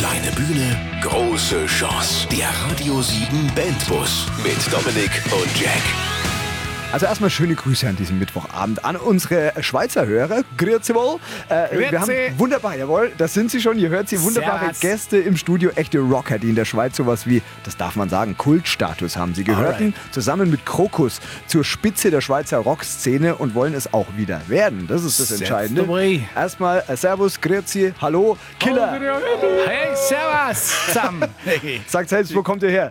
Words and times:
Kleine 0.00 0.32
Bühne, 0.32 0.80
große 1.02 1.66
Chance. 1.66 2.26
Der 2.28 2.48
Radio 2.64 3.02
7 3.02 3.52
Bandbus 3.54 4.26
mit 4.42 4.72
Dominik 4.72 5.10
und 5.30 5.60
Jack. 5.60 5.82
Also 6.92 7.06
erstmal 7.06 7.30
schöne 7.30 7.54
Grüße 7.54 7.88
an 7.88 7.94
diesem 7.94 8.18
Mittwochabend 8.18 8.84
an 8.84 8.96
unsere 8.96 9.52
Schweizer 9.60 10.06
Hörer. 10.06 10.42
Grüezi 10.56 10.92
wohl. 10.92 11.20
Äh, 11.48 11.78
wir 11.78 12.00
haben 12.00 12.12
wunderbar, 12.36 12.76
jawohl, 12.76 13.12
das 13.16 13.32
sind 13.32 13.48
sie 13.52 13.60
schon. 13.60 13.78
Ihr 13.78 13.90
hört 13.90 14.08
sie, 14.08 14.20
wunderbare 14.20 14.58
Servus. 14.58 14.80
Gäste 14.80 15.18
im 15.18 15.36
Studio, 15.36 15.70
echte 15.76 16.00
Rocker, 16.00 16.40
die 16.40 16.48
in 16.48 16.56
der 16.56 16.64
Schweiz 16.64 16.96
sowas 16.96 17.28
wie, 17.28 17.42
das 17.62 17.76
darf 17.76 17.94
man 17.94 18.08
sagen, 18.08 18.36
Kultstatus 18.36 19.16
haben. 19.16 19.36
Sie 19.36 19.44
gehörten 19.44 19.94
zusammen 20.10 20.50
mit 20.50 20.66
Krokus 20.66 21.20
zur 21.46 21.62
Spitze 21.62 22.10
der 22.10 22.22
Schweizer 22.22 22.58
Rockszene 22.58 23.36
und 23.36 23.54
wollen 23.54 23.74
es 23.74 23.94
auch 23.94 24.06
wieder 24.16 24.40
werden. 24.48 24.88
Das 24.88 25.04
ist 25.04 25.20
das 25.20 25.30
Entscheidende. 25.30 25.86
Erstmal 26.34 26.82
äh, 26.88 26.96
Servus, 26.96 27.40
Grüezi, 27.40 27.94
Hallo, 28.00 28.36
Killer. 28.58 28.98
Hey, 29.64 29.94
servus 29.94 30.72
zusammen. 30.86 31.28
Sagt 31.86 32.08
selbst, 32.08 32.34
wo 32.34 32.42
kommt 32.42 32.64
ihr 32.64 32.70
her? 32.70 32.90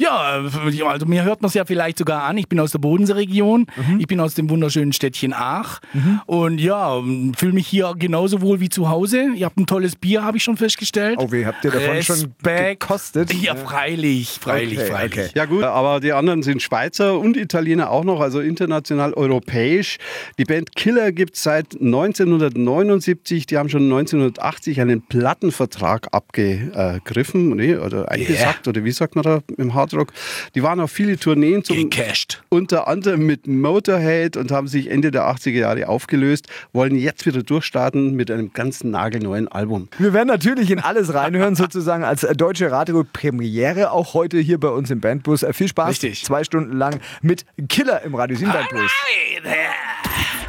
Ja, 0.00 0.38
äh, 0.44 0.82
also 0.82 1.06
mir 1.06 1.24
hört 1.24 1.42
man 1.42 1.48
es 1.48 1.54
ja 1.54 1.64
vielleicht 1.64 1.98
sogar 1.98 2.22
an. 2.22 2.38
Ich 2.38 2.48
bin 2.48 2.60
aus 2.60 2.70
der 2.70 2.78
Bodenseeregion. 2.78 3.66
Mhm. 3.76 4.00
Ich 4.00 4.06
bin 4.06 4.20
aus 4.20 4.34
dem 4.34 4.48
wunderschönen 4.48 4.92
Städtchen 4.92 5.32
Aach. 5.32 5.80
Und 6.26 6.58
ja, 6.58 7.02
fühle 7.36 7.52
mich 7.52 7.66
hier 7.66 7.94
genauso 7.98 8.40
wohl 8.40 8.60
wie 8.60 8.68
zu 8.68 8.88
Hause. 8.88 9.30
Ihr 9.34 9.46
habt 9.46 9.56
ein 9.58 9.66
tolles 9.66 9.96
Bier, 9.96 10.22
habe 10.22 10.36
ich 10.36 10.44
schon 10.44 10.56
festgestellt. 10.56 11.18
Oh, 11.20 11.32
wie 11.32 11.44
habt 11.44 11.64
ihr 11.64 11.72
davon 11.72 12.02
schon 12.02 12.16
Respekt. 12.16 12.80
gekostet? 12.80 13.34
Ja, 13.34 13.56
freilich, 13.56 14.38
freilich, 14.40 14.78
Okay, 14.78 14.90
freilich. 14.90 15.12
okay. 15.12 15.28
Ja 15.34 15.44
gut, 15.46 15.64
aber 15.64 16.00
die 16.00 16.12
anderen 16.12 16.42
sind 16.42 16.62
Schweizer 16.62 17.18
und 17.18 17.36
Italiener 17.36 17.90
auch 17.90 18.04
noch, 18.04 18.20
also 18.20 18.40
international 18.40 19.14
europäisch. 19.14 19.98
Die 20.38 20.44
Band 20.44 20.76
Killer 20.76 21.10
gibt 21.12 21.34
es 21.34 21.42
seit 21.42 21.74
1979. 21.80 23.46
Die 23.46 23.58
haben 23.58 23.68
schon 23.68 23.82
1980 23.84 24.80
einen 24.80 25.02
Plattenvertrag 25.02 26.08
abgegriffen 26.12 27.50
nee, 27.56 27.76
oder 27.76 28.10
eingesackt 28.10 28.68
oder 28.68 28.84
wie 28.84 28.92
sagt 28.92 29.16
man 29.16 29.24
da 29.24 29.40
im 29.56 29.74
Hardrock. 29.88 30.12
Die 30.54 30.62
waren 30.62 30.80
auf 30.80 30.90
viele 30.90 31.18
Tourneen 31.18 31.64
zum 31.64 31.76
Gecasht. 31.76 32.42
unter 32.50 32.88
anderem 32.88 33.24
mit 33.26 33.46
Motorhead 33.46 34.36
und 34.36 34.50
haben 34.50 34.68
sich 34.68 34.90
Ende 34.90 35.10
der 35.10 35.22
80er 35.22 35.50
Jahre 35.58 35.88
aufgelöst, 35.88 36.46
wollen 36.72 36.94
jetzt 36.96 37.24
wieder 37.26 37.42
durchstarten 37.42 38.14
mit 38.14 38.30
einem 38.30 38.52
ganz 38.52 38.84
nagelneuen 38.84 39.48
Album. 39.48 39.88
Wir 39.98 40.12
werden 40.12 40.28
natürlich 40.28 40.70
in 40.70 40.78
alles 40.80 41.14
reinhören, 41.14 41.54
sozusagen 41.56 42.04
als 42.04 42.20
deutsche 42.36 42.70
Radio-Premiere, 42.70 43.90
auch 43.92 44.14
heute 44.14 44.38
hier 44.38 44.58
bei 44.60 44.68
uns 44.68 44.90
im 44.90 45.00
Bandbus. 45.00 45.42
Äh, 45.42 45.52
Viel 45.52 45.68
Spaß, 45.68 45.90
Richtig. 45.90 46.24
zwei 46.24 46.44
Stunden 46.44 46.76
lang 46.76 47.00
mit 47.22 47.44
Killer 47.68 48.02
im 48.02 48.14
Radio 48.14 48.36
7 48.36 48.52
Bandbus. 48.52 48.90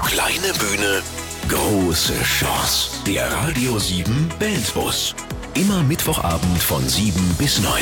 Kleine 0.05 0.53
Bühne, 0.59 1.01
große 1.47 2.13
Chance. 2.23 3.03
Der 3.07 3.31
Radio 3.31 3.77
7 3.79 4.29
Bandbus. 4.39 5.15
Immer 5.55 5.83
Mittwochabend 5.83 6.57
von 6.61 6.87
7 6.87 7.13
bis 7.37 7.59
9. 7.61 7.73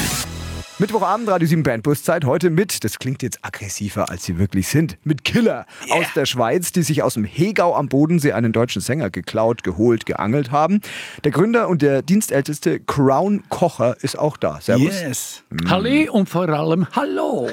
Mittwochabend 0.80 1.28
Radio 1.28 1.48
7 1.48 1.64
Bandbuszeit 1.64 2.24
heute 2.24 2.52
mit, 2.52 2.84
das 2.84 3.00
klingt 3.00 3.24
jetzt 3.24 3.40
aggressiver 3.42 4.12
als 4.12 4.26
sie 4.26 4.38
wirklich 4.38 4.68
sind, 4.68 5.00
mit 5.04 5.24
Killer 5.24 5.66
aus 5.90 6.06
der 6.16 6.28
Schweiz, 6.28 6.72
die 6.72 6.84
sich 6.84 7.02
aus 7.02 7.16
dem 7.16 7.24
Hegau 7.24 7.76
am 7.76 7.90
Bodensee 7.90 8.34
einen 8.34 8.54
deutschen 8.54 8.80
Sänger 8.80 9.10
geklaut, 9.10 9.64
geholt, 9.64 10.06
geangelt 10.06 10.52
haben. 10.52 10.82
Der 11.24 11.32
Gründer 11.32 11.68
und 11.68 11.82
der 11.82 12.04
Dienstälteste 12.04 12.80
Crown 12.80 13.42
Kocher 13.50 13.98
ist 14.02 14.20
auch 14.20 14.38
da. 14.38 14.62
Servus. 14.62 15.02
Yes. 15.02 15.44
Halli 15.68 16.10
und 16.10 16.30
vor 16.30 16.48
allem 16.48 16.86
Hallo. 16.96 17.50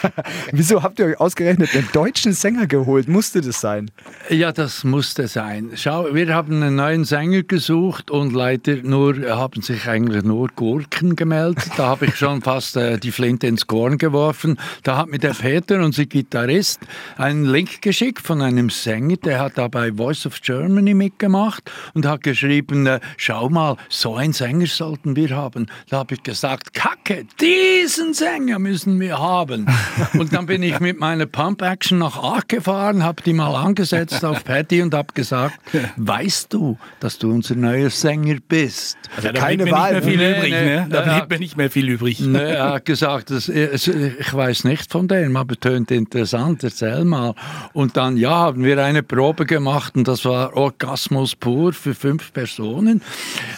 Wieso 0.52 0.82
habt 0.82 0.98
ihr 0.98 1.06
euch 1.06 1.20
ausgerechnet 1.20 1.74
einen 1.74 1.88
deutschen 1.94 2.34
Sänger 2.34 2.66
geholt? 2.66 3.08
Musste 3.08 3.40
das 3.40 3.62
sein? 3.62 3.90
Ja, 4.28 4.52
das 4.52 4.84
musste 4.84 5.26
sein. 5.26 5.70
Schau, 5.74 6.14
wir 6.14 6.34
haben 6.34 6.62
einen 6.62 6.76
neuen 6.76 7.06
Sänger 7.06 7.44
gesucht 7.44 8.10
und 8.10 8.34
leider 8.34 8.76
nur, 8.82 9.14
haben 9.26 9.62
sich 9.62 9.88
eigentlich 9.88 10.22
nur 10.22 10.48
Gurken 10.54 11.16
gemeldet. 11.16 11.70
Da 11.78 11.86
habe 11.86 12.04
ich 12.04 12.16
schon 12.16 12.42
fast 12.42 12.57
äh, 12.76 12.98
die 12.98 13.12
Flinte 13.12 13.46
ins 13.46 13.66
Korn 13.66 13.98
geworfen. 13.98 14.58
Da 14.82 14.96
hat 14.96 15.08
mir 15.08 15.18
der 15.18 15.34
Peter, 15.34 15.80
unser 15.80 16.06
Gitarrist, 16.06 16.80
einen 17.16 17.44
Link 17.44 17.82
geschickt 17.82 18.20
von 18.26 18.42
einem 18.42 18.70
Sänger, 18.70 19.16
der 19.16 19.40
hat 19.40 19.56
da 19.56 19.68
bei 19.68 19.92
Voice 19.92 20.26
of 20.26 20.40
Germany 20.40 20.94
mitgemacht 20.94 21.70
und 21.94 22.06
hat 22.06 22.22
geschrieben, 22.22 22.86
äh, 22.86 23.00
schau 23.16 23.48
mal, 23.48 23.76
so 23.88 24.14
einen 24.16 24.32
Sänger 24.32 24.66
sollten 24.66 25.16
wir 25.16 25.30
haben. 25.30 25.66
Da 25.88 25.98
habe 25.98 26.14
ich 26.14 26.22
gesagt, 26.22 26.74
Kacke, 26.74 27.26
diesen 27.40 28.14
Sänger 28.14 28.58
müssen 28.58 28.98
wir 29.00 29.18
haben. 29.18 29.66
Und 30.18 30.32
dann 30.32 30.46
bin 30.46 30.62
ich 30.62 30.80
mit 30.80 30.98
meiner 30.98 31.26
Pump-Action 31.26 31.98
nach 31.98 32.16
Aach 32.16 32.46
gefahren, 32.48 33.02
habe 33.02 33.22
die 33.22 33.32
mal 33.32 33.54
angesetzt 33.54 34.24
auf 34.24 34.44
Patty 34.44 34.82
und 34.82 34.94
habe 34.94 35.12
gesagt, 35.14 35.58
weißt 35.96 36.52
du, 36.52 36.78
dass 37.00 37.18
du 37.18 37.30
unser 37.30 37.54
neuer 37.54 37.90
Sänger 37.90 38.36
bist? 38.48 38.98
Da 39.22 39.32
keine 39.32 39.70
Wahl, 39.70 40.02
viel 40.02 40.20
übrig, 40.20 40.50
Nee, 40.52 40.64
ne? 40.64 40.84
nee, 40.86 40.92
Da 40.92 41.04
ja. 41.06 41.18
blieb 41.18 41.30
mir 41.30 41.38
nicht 41.38 41.56
mehr 41.56 41.70
viel 41.70 41.88
übrig. 41.88 42.20
Ne, 42.20 42.47
er 42.48 42.72
hat 42.74 42.84
gesagt, 42.84 43.30
das, 43.30 43.48
ich 43.48 44.34
weiß 44.34 44.64
nicht 44.64 44.90
von 44.90 45.08
dem, 45.08 45.36
aber 45.36 45.58
tönt 45.58 45.90
interessant, 45.90 46.64
erzähl 46.64 47.04
mal. 47.04 47.34
Und 47.72 47.96
dann, 47.96 48.16
ja, 48.16 48.30
haben 48.30 48.64
wir 48.64 48.82
eine 48.84 49.02
Probe 49.02 49.46
gemacht 49.46 49.96
und 49.96 50.08
das 50.08 50.24
war 50.24 50.56
Orgasmus 50.56 51.36
pur 51.36 51.72
für 51.72 51.94
fünf 51.94 52.32
Personen. 52.32 53.02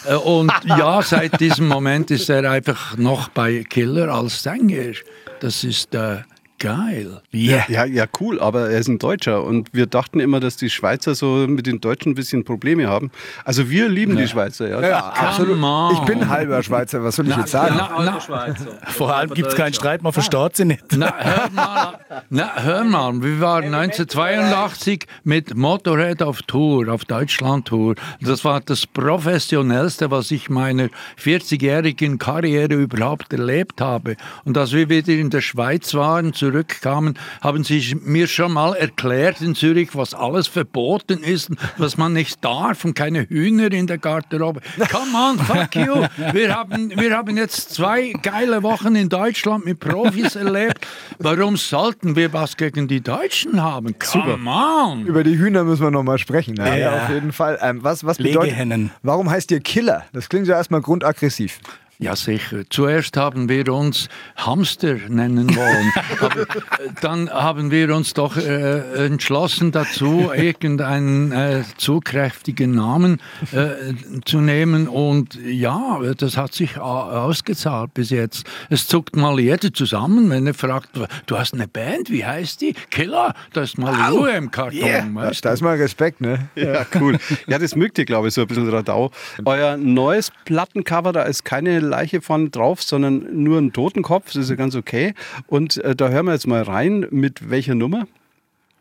Äh, 0.05 0.15
Und 0.15 0.51
ja, 0.65 1.01
seit 1.01 1.39
diesem 1.39 1.67
Moment 1.67 2.11
ist 2.11 2.29
er 2.29 2.49
einfach 2.49 2.97
noch 2.97 3.29
bei 3.29 3.63
Killer 3.63 4.09
als 4.09 4.43
Sänger. 4.43 4.93
Das 5.39 5.63
ist 5.63 5.95
äh, 5.95 6.17
geil. 6.61 7.21
Yeah. 7.33 7.65
Ja, 7.69 7.85
ja, 7.85 8.05
cool, 8.19 8.39
aber 8.39 8.69
er 8.69 8.79
ist 8.79 8.87
ein 8.87 8.99
Deutscher 8.99 9.43
und 9.43 9.73
wir 9.73 9.87
dachten 9.87 10.19
immer, 10.19 10.39
dass 10.39 10.57
die 10.57 10.69
Schweizer 10.69 11.15
so 11.15 11.47
mit 11.47 11.65
den 11.65 11.81
Deutschen 11.81 12.11
ein 12.11 12.15
bisschen 12.15 12.43
Probleme 12.43 12.87
haben. 12.87 13.11
Also 13.43 13.69
wir 13.69 13.89
lieben 13.89 14.15
die 14.15 14.27
Schweizer, 14.27 14.69
ja. 14.69 14.81
Ja, 14.81 14.99
absolut. 14.99 15.57
Ich 15.93 15.99
bin 16.01 16.29
halber 16.29 16.61
Schweizer, 16.61 17.03
was 17.03 17.15
soll 17.15 17.27
ich 17.27 17.35
jetzt 17.35 17.51
sagen? 17.51 17.75
Na, 17.77 18.19
na, 18.19 18.55
Vor 18.85 19.13
allem 19.13 19.33
gibt 19.33 19.49
es 19.49 19.55
keinen 19.55 19.73
Streit, 19.73 20.03
man 20.03 20.13
versteht 20.13 20.55
sie 20.55 20.65
nicht. 20.65 20.83
Na, 20.95 21.13
hör 21.17 21.49
mal, 21.49 21.99
na, 22.29 22.51
hör 22.63 22.83
mal, 22.83 23.23
wir 23.23 23.41
waren 23.41 23.73
1982 23.73 25.07
mit 25.23 25.55
Motorhead 25.55 26.21
auf 26.21 26.43
Tour, 26.43 26.93
auf 26.93 27.05
Deutschland-Tour. 27.05 27.95
Das 28.21 28.45
war 28.45 28.61
das 28.61 28.85
professionellste, 28.85 30.11
was 30.11 30.29
ich 30.29 30.49
meiner 30.49 30.89
40-jährigen 31.19 32.19
Karriere 32.19 32.75
überhaupt 32.75 33.33
erlebt 33.33 33.81
habe. 33.81 34.15
Und 34.45 34.57
als 34.57 34.73
wir 34.73 34.89
wieder 34.89 35.13
in 35.13 35.31
der 35.31 35.41
Schweiz 35.41 35.95
waren, 35.95 36.33
zurückkamen, 36.51 37.17
haben 37.41 37.63
sie 37.63 37.95
mir 38.03 38.27
schon 38.27 38.51
mal 38.53 38.73
erklärt 38.75 39.41
in 39.41 39.55
Zürich, 39.55 39.89
was 39.95 40.13
alles 40.13 40.47
verboten 40.47 41.23
ist, 41.23 41.49
und 41.49 41.59
was 41.77 41.97
man 41.97 42.13
nicht 42.13 42.43
darf 42.43 42.83
und 42.85 42.93
keine 42.93 43.27
Hühner 43.27 43.71
in 43.71 43.87
der 43.87 43.97
Garderobe. 43.97 44.61
Come 44.91 45.17
on, 45.17 45.39
fuck 45.39 45.75
you. 45.75 46.05
Wir 46.33 46.53
haben, 46.55 46.91
wir 46.95 47.15
haben 47.17 47.37
jetzt 47.37 47.73
zwei 47.73 48.13
geile 48.21 48.63
Wochen 48.63 48.95
in 48.95 49.09
Deutschland 49.09 49.65
mit 49.65 49.79
Profis 49.79 50.35
erlebt. 50.35 50.85
Warum 51.19 51.57
sollten 51.57 52.15
wir 52.15 52.33
was 52.33 52.57
gegen 52.57 52.87
die 52.87 53.01
Deutschen 53.01 53.61
haben? 53.61 53.95
Come 53.99 54.49
on. 54.49 55.05
Über 55.05 55.23
die 55.23 55.37
Hühner 55.37 55.63
müssen 55.63 55.83
wir 55.83 55.91
nochmal 55.91 56.17
sprechen. 56.17 56.55
Ja, 56.57 56.75
Ja. 56.75 57.03
auf 57.03 57.09
jeden 57.09 57.31
Fall. 57.31 57.57
Ähm, 57.61 57.83
was, 57.83 58.05
was 58.05 58.17
bedeutet, 58.17 58.43
Legehennen. 58.43 58.91
warum 59.03 59.29
heißt 59.29 59.51
ihr 59.51 59.59
Killer? 59.61 60.03
Das 60.13 60.29
klingt 60.29 60.47
ja 60.47 60.55
erstmal 60.55 60.81
grundaggressiv. 60.81 61.59
Ja, 62.01 62.15
sicher. 62.15 62.63
Zuerst 62.71 63.15
haben 63.15 63.47
wir 63.47 63.71
uns 63.71 64.09
Hamster 64.35 64.95
nennen 65.07 65.55
wollen. 65.55 65.91
Aber 66.19 66.41
äh, 66.41 66.45
dann 66.99 67.29
haben 67.29 67.69
wir 67.69 67.95
uns 67.95 68.15
doch 68.15 68.37
äh, 68.37 69.05
entschlossen 69.05 69.71
dazu, 69.71 70.31
irgendeinen 70.35 71.31
äh, 71.31 71.61
zugkräftigen 71.77 72.71
Namen 72.71 73.21
äh, 73.51 73.93
zu 74.25 74.39
nehmen. 74.41 74.87
Und 74.87 75.35
ja, 75.45 75.99
das 76.17 76.37
hat 76.37 76.55
sich 76.55 76.79
ausgezahlt 76.79 77.93
bis 77.93 78.09
jetzt. 78.09 78.47
Es 78.71 78.87
zuckt 78.87 79.15
mal 79.15 79.39
jeder 79.39 79.71
zusammen, 79.71 80.31
wenn 80.31 80.47
er 80.47 80.55
fragt, 80.55 80.89
du 81.27 81.37
hast 81.37 81.53
eine 81.53 81.67
Band, 81.67 82.09
wie 82.09 82.25
heißt 82.25 82.61
die? 82.61 82.73
Killer? 82.89 83.35
Da 83.53 83.61
ist 83.61 83.77
mal 83.77 83.93
Ruhe 84.11 84.31
im 84.31 84.49
Karton. 84.49 84.79
Yeah. 84.79 85.05
weißt 85.13 85.45
Da 85.45 85.49
du? 85.49 85.53
ist 85.53 85.61
mal 85.61 85.77
Respekt, 85.77 86.19
ne? 86.19 86.49
Ja, 86.55 86.83
cool. 86.99 87.19
Ja, 87.45 87.59
das 87.59 87.75
mögt 87.75 87.99
ihr, 87.99 88.05
glaube 88.05 88.29
ich, 88.29 88.33
so 88.33 88.41
ein 88.41 88.47
bisschen 88.47 88.69
Radau. 88.69 89.11
Euer 89.45 89.77
neues 89.77 90.31
Plattencover, 90.45 91.13
da 91.13 91.21
ist 91.23 91.45
keine 91.45 91.90
Leiche 91.91 92.21
von 92.21 92.49
drauf, 92.51 92.81
sondern 92.81 93.43
nur 93.43 93.59
ein 93.59 93.71
Totenkopf. 93.73 94.27
Das 94.27 94.37
ist 94.37 94.49
ja 94.49 94.55
ganz 94.55 94.75
okay. 94.75 95.13
Und 95.47 95.77
äh, 95.83 95.95
da 95.95 96.09
hören 96.09 96.25
wir 96.25 96.33
jetzt 96.33 96.47
mal 96.47 96.63
rein, 96.63 97.05
mit 97.11 97.49
welcher 97.49 97.75
Nummer? 97.75 98.07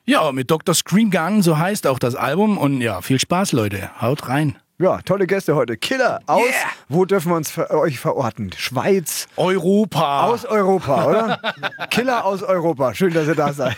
Ja, 0.07 0.33
mit 0.33 0.51
Dr. 0.51 0.75
Scream 0.75 1.11
Gun, 1.11 1.43
so 1.43 1.59
heißt 1.59 1.87
auch 1.87 1.99
das 1.99 2.15
Album. 2.15 2.57
Und 2.59 2.81
ja, 2.81 3.01
viel 3.03 3.21
Spaß, 3.21 3.53
Leute. 3.53 3.91
Haut 4.01 4.29
rein. 4.29 4.57
Ja, 4.79 5.03
tolle 5.03 5.27
Gäste 5.27 5.55
heute. 5.55 5.77
Killer 5.77 6.21
aus, 6.27 6.41
Yeah. 6.41 6.71
wo 6.89 7.05
dürfen 7.05 7.31
wir 7.33 7.37
uns 7.37 7.51
für 7.51 7.71
euch 7.71 7.99
verorten? 8.01 8.51
Schweiz, 8.57 9.29
Europa. 9.37 10.23
aus 10.25 10.47
Europa, 10.47 11.05
oder? 11.05 11.41
Killer 11.91 12.25
aus 12.25 12.43
Europa. 12.43 12.95
Schön, 12.95 13.13
dass 13.13 13.27
ihr 13.29 13.35
da 13.35 13.53
seid. 13.53 13.77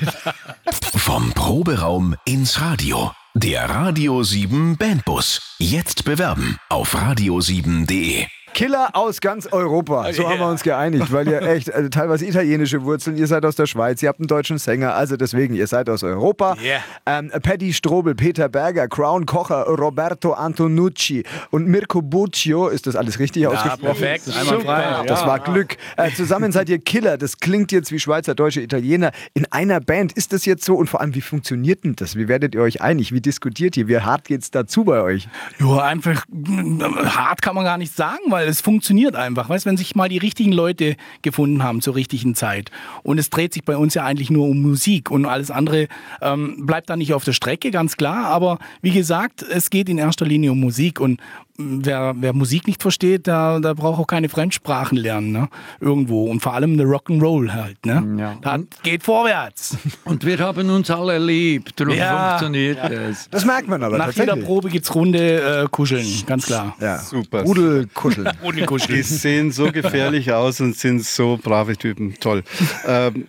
Vom 0.95 1.33
Proberaum 1.33 2.15
ins 2.25 2.61
Radio. 2.61 3.11
Der 3.35 3.69
Radio 3.69 4.23
7 4.23 4.77
Bandbus. 4.77 5.57
Jetzt 5.59 6.05
bewerben 6.05 6.59
auf 6.69 6.95
radio7.de. 6.95 8.27
Killer 8.55 8.91
aus 8.95 9.21
ganz 9.21 9.47
Europa. 9.47 10.11
So 10.23 10.29
haben 10.29 10.41
wir 10.41 10.49
uns 10.49 10.63
geeinigt, 10.63 11.11
weil 11.11 11.27
ihr 11.27 11.41
echt 11.43 11.73
also 11.73 11.89
teilweise 11.89 12.27
italienische 12.27 12.83
Wurzeln, 12.83 13.17
ihr 13.17 13.27
seid 13.27 13.47
aus 13.47 13.57
der 13.57 13.67
Schweiz, 13.67 14.03
ihr 14.03 14.09
habt 14.09 14.21
einen 14.21 14.27
deutschen 14.27 14.59
Sänger, 14.59 14.95
also 14.95 15.17
deswegen, 15.17 15.55
ihr 15.55 15.67
seid 15.67 15.89
aus 15.89 16.03
Europa. 16.03 16.57
Yeah. 16.63 16.81
Ähm, 17.07 17.31
Paddy 17.43 17.73
Strobel, 17.73 18.15
Peter 18.15 18.49
Berger, 18.49 18.89
Crown 18.89 19.25
Kocher, 19.25 19.65
Roberto 19.65 20.33
Antonucci 20.33 21.25
und 21.51 21.67
Mirko 21.67 22.03
Buccio, 22.03 22.69
ist 22.69 22.87
das 22.87 22.95
alles 22.95 23.19
richtig 23.19 23.47
ausgesprochen? 23.47 23.83
perfekt, 23.83 24.29
einmal 24.37 24.61
frei. 24.61 25.07
Das 25.07 25.27
war 25.27 25.41
Glück. 25.41 25.77
Äh, 25.97 26.11
zusammen 26.13 26.53
seid 26.53 26.69
ihr 26.69 26.79
Killer. 26.79 27.19
Das 27.19 27.39
klingt 27.39 27.73
jetzt 27.73 27.93
wie 27.93 27.99
Schweizer, 27.99 28.35
Deutsche, 28.35 28.61
Italiener. 28.61 29.13
In 29.35 29.51
einer 29.51 29.81
Band 29.81 30.13
ist 30.13 30.33
das 30.33 30.45
jetzt 30.45 30.65
so? 30.65 30.75
Und 30.75 30.89
vor 30.89 31.01
allem, 31.01 31.15
wie 31.15 31.21
funktioniert 31.21 31.85
denn 31.85 31.97
das? 31.97 32.17
Wie 32.17 32.29
werdet 32.29 32.55
ihr 32.55 32.63
euch 32.63 32.81
einig? 32.81 33.13
Wie 33.13 33.21
diskutiert 33.21 33.77
ihr? 33.77 33.89
Wie 33.89 33.99
hart 33.99 34.25
geht's 34.25 34.51
dazu 34.51 34.85
bei 34.85 35.01
euch? 35.01 35.29
Ja, 35.59 35.79
einfach 35.79 36.25
äh, 36.33 37.07
hart 37.07 37.43
kann 37.43 37.55
man 37.55 37.65
gar 37.65 37.79
nicht 37.79 37.95
sagen, 37.95 38.21
weil 38.29 38.42
es 38.49 38.61
funktioniert 38.61 39.17
einfach. 39.17 39.49
Weißt, 39.49 39.67
wenn 39.67 39.77
sich 39.77 39.95
mal 39.95 40.09
die 40.09 40.19
richtigen 40.19 40.53
Leute 40.53 40.97
gefunden 41.23 41.63
haben 41.63 41.81
zur 41.81 41.95
richtigen 41.95 42.35
Zeit. 42.35 42.71
Und 43.03 43.19
es 43.19 43.31
dreht 43.31 43.53
sich 43.55 43.65
bei 43.65 43.77
uns 43.77 43.95
ja 43.95 44.05
eigentlich 44.05 44.31
nur 44.31 44.49
um 44.49 44.61
Musik 44.61 45.11
und 45.11 45.27
alles 45.27 45.51
andere 45.51 45.89
ähm, 46.21 46.67
bleibt 46.67 46.91
da 46.91 46.97
nicht 46.97 47.15
auf 47.15 47.25
der 47.25 47.33
Strecke, 47.33 47.71
ganz 47.71 47.97
klar. 47.97 48.27
Aber 48.27 48.59
wie 48.81 48.91
gesagt, 48.91 49.43
es 49.43 49.71
geht 49.71 49.89
in 49.89 49.99
erster 49.99 50.25
Linie 50.25 50.53
um 50.53 50.61
Musik 50.61 51.01
und 51.01 51.21
wer, 51.59 52.15
wer 52.19 52.33
Musik 52.33 52.67
nicht 52.67 52.83
versteht, 52.83 53.27
der, 53.27 53.61
der 53.61 53.75
braucht 53.75 54.01
auch 54.01 54.07
keine 54.07 54.29
Fremdsprachen 54.29 54.97
lernen, 54.99 55.33
ne? 55.33 55.49
Irgendwo. 55.81 56.25
Und 56.31 56.41
vor 56.41 56.55
allem 56.55 56.73
eine 56.75 56.85
Rock'n'Roll 56.85 57.53
halt, 57.53 57.85
ne? 57.87 58.17
Ja. 58.19 58.37
Das 58.41 58.61
geht 58.83 59.03
vorwärts. 59.03 59.77
Und 60.05 60.25
wir 60.25 60.39
haben 60.39 60.69
uns 60.71 60.91
alle 60.91 61.19
lieb, 61.19 61.75
darum 61.77 61.95
Ja. 61.95 62.31
funktioniert 62.39 62.79
es. 62.91 63.29
Das 63.31 63.45
merkt 63.45 63.69
man 63.69 63.83
aber 63.83 63.99
Nach 63.99 64.13
jeder. 64.13 64.37
Probe 64.37 64.69
gibt's 64.71 64.95
Runde 64.95 65.63
äh, 65.65 65.69
kuscheln, 65.71 66.07
ganz 66.27 66.47
klar. 66.47 66.75
Ja. 66.81 66.99
Super. 66.99 67.43
Rudelkuscheln. 67.43 68.29
Die 68.89 69.03
sehen 69.03 69.51
so 69.53 69.67
gefährlich 69.73 70.33
aus 70.33 70.61
und 70.61 70.77
sind 70.77 71.05
so 71.05 71.39
brave 71.43 71.77
Typen. 71.77 72.15
Toll. 72.21 72.43
Ähm, 72.87 73.25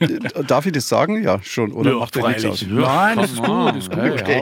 darf 0.47 0.65
ich 0.65 0.71
das 0.71 0.87
sagen? 0.87 1.23
Ja, 1.23 1.39
schon. 1.43 1.71
Oder 1.71 1.91
Ja, 1.91 1.97
macht 1.97 2.15
euch 2.17 2.27
nichts 2.27 2.45
aus? 2.45 2.59
freilich. 2.61 2.73
Nein, 2.79 3.17
das 3.17 3.31
ist 3.31 3.43
gut, 3.43 3.75
ist 3.75 3.89
gut. 3.91 4.21
Okay. 4.21 4.41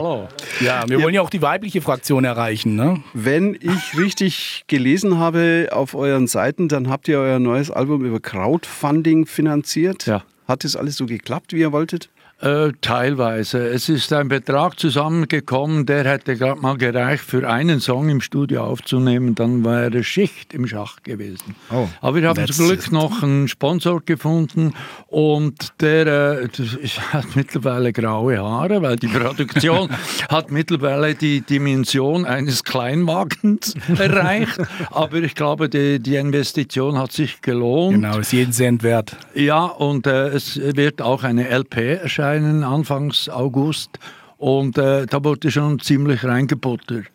Ja, 0.60 0.84
wir 0.88 1.02
wollen 1.02 1.14
ja 1.14 1.20
auch 1.22 1.30
die 1.30 1.42
weibliche 1.42 1.80
Fraktion 1.80 2.24
erreichen, 2.24 2.74
ne? 2.76 3.02
Wenn 3.14 3.54
ich 3.60 3.71
richtig 3.96 4.64
gelesen 4.66 5.18
habe 5.18 5.68
auf 5.72 5.94
euren 5.94 6.26
Seiten, 6.26 6.68
dann 6.68 6.88
habt 6.88 7.08
ihr 7.08 7.18
euer 7.18 7.38
neues 7.38 7.70
Album 7.70 8.04
über 8.04 8.20
Crowdfunding 8.20 9.26
finanziert. 9.26 10.06
Ja. 10.06 10.24
Hat 10.46 10.64
das 10.64 10.76
alles 10.76 10.96
so 10.96 11.06
geklappt, 11.06 11.52
wie 11.52 11.60
ihr 11.60 11.72
wolltet? 11.72 12.10
Äh, 12.42 12.72
teilweise. 12.80 13.68
Es 13.68 13.88
ist 13.88 14.12
ein 14.12 14.26
Betrag 14.26 14.76
zusammengekommen, 14.80 15.86
der 15.86 16.04
hätte 16.04 16.34
gerade 16.34 16.60
mal 16.60 16.76
gereicht, 16.76 17.22
für 17.22 17.48
einen 17.48 17.78
Song 17.78 18.08
im 18.08 18.20
Studio 18.20 18.64
aufzunehmen, 18.64 19.36
dann 19.36 19.64
wäre 19.64 20.02
Schicht 20.02 20.52
im 20.52 20.66
Schach 20.66 21.04
gewesen. 21.04 21.54
Oh, 21.70 21.86
Aber 22.00 22.20
wir 22.20 22.28
haben 22.28 22.44
zum 22.48 22.66
Glück 22.66 22.90
noch 22.90 23.22
einen 23.22 23.46
Sponsor 23.46 24.02
gefunden 24.04 24.74
und 25.06 25.68
der 25.80 26.06
äh, 26.08 26.48
hat 27.12 27.36
mittlerweile 27.36 27.92
graue 27.92 28.38
Haare, 28.38 28.82
weil 28.82 28.96
die 28.96 29.06
Produktion 29.06 29.88
hat 30.28 30.50
mittlerweile 30.50 31.14
die 31.14 31.42
Dimension 31.42 32.24
eines 32.24 32.64
Kleinwagens 32.64 33.76
erreicht. 33.96 34.58
Aber 34.90 35.18
ich 35.18 35.36
glaube, 35.36 35.68
die, 35.68 36.00
die 36.00 36.16
Investition 36.16 36.98
hat 36.98 37.12
sich 37.12 37.40
gelohnt. 37.40 38.02
Genau, 38.02 38.18
ist 38.18 38.32
jeden 38.32 38.52
Cent 38.52 38.82
wert. 38.82 39.16
Ja, 39.32 39.66
und 39.66 40.08
äh, 40.08 40.30
es 40.30 40.56
wird 40.56 41.00
auch 41.00 41.22
eine 41.22 41.48
LP 41.48 41.76
erscheinen 42.02 42.31
Anfangs 42.64 43.28
August. 43.28 43.98
Und 44.38 44.76
äh, 44.78 45.06
da 45.06 45.22
wurde 45.22 45.50
schon 45.50 45.78
ziemlich 45.78 46.24
reingebuttert. 46.24 47.06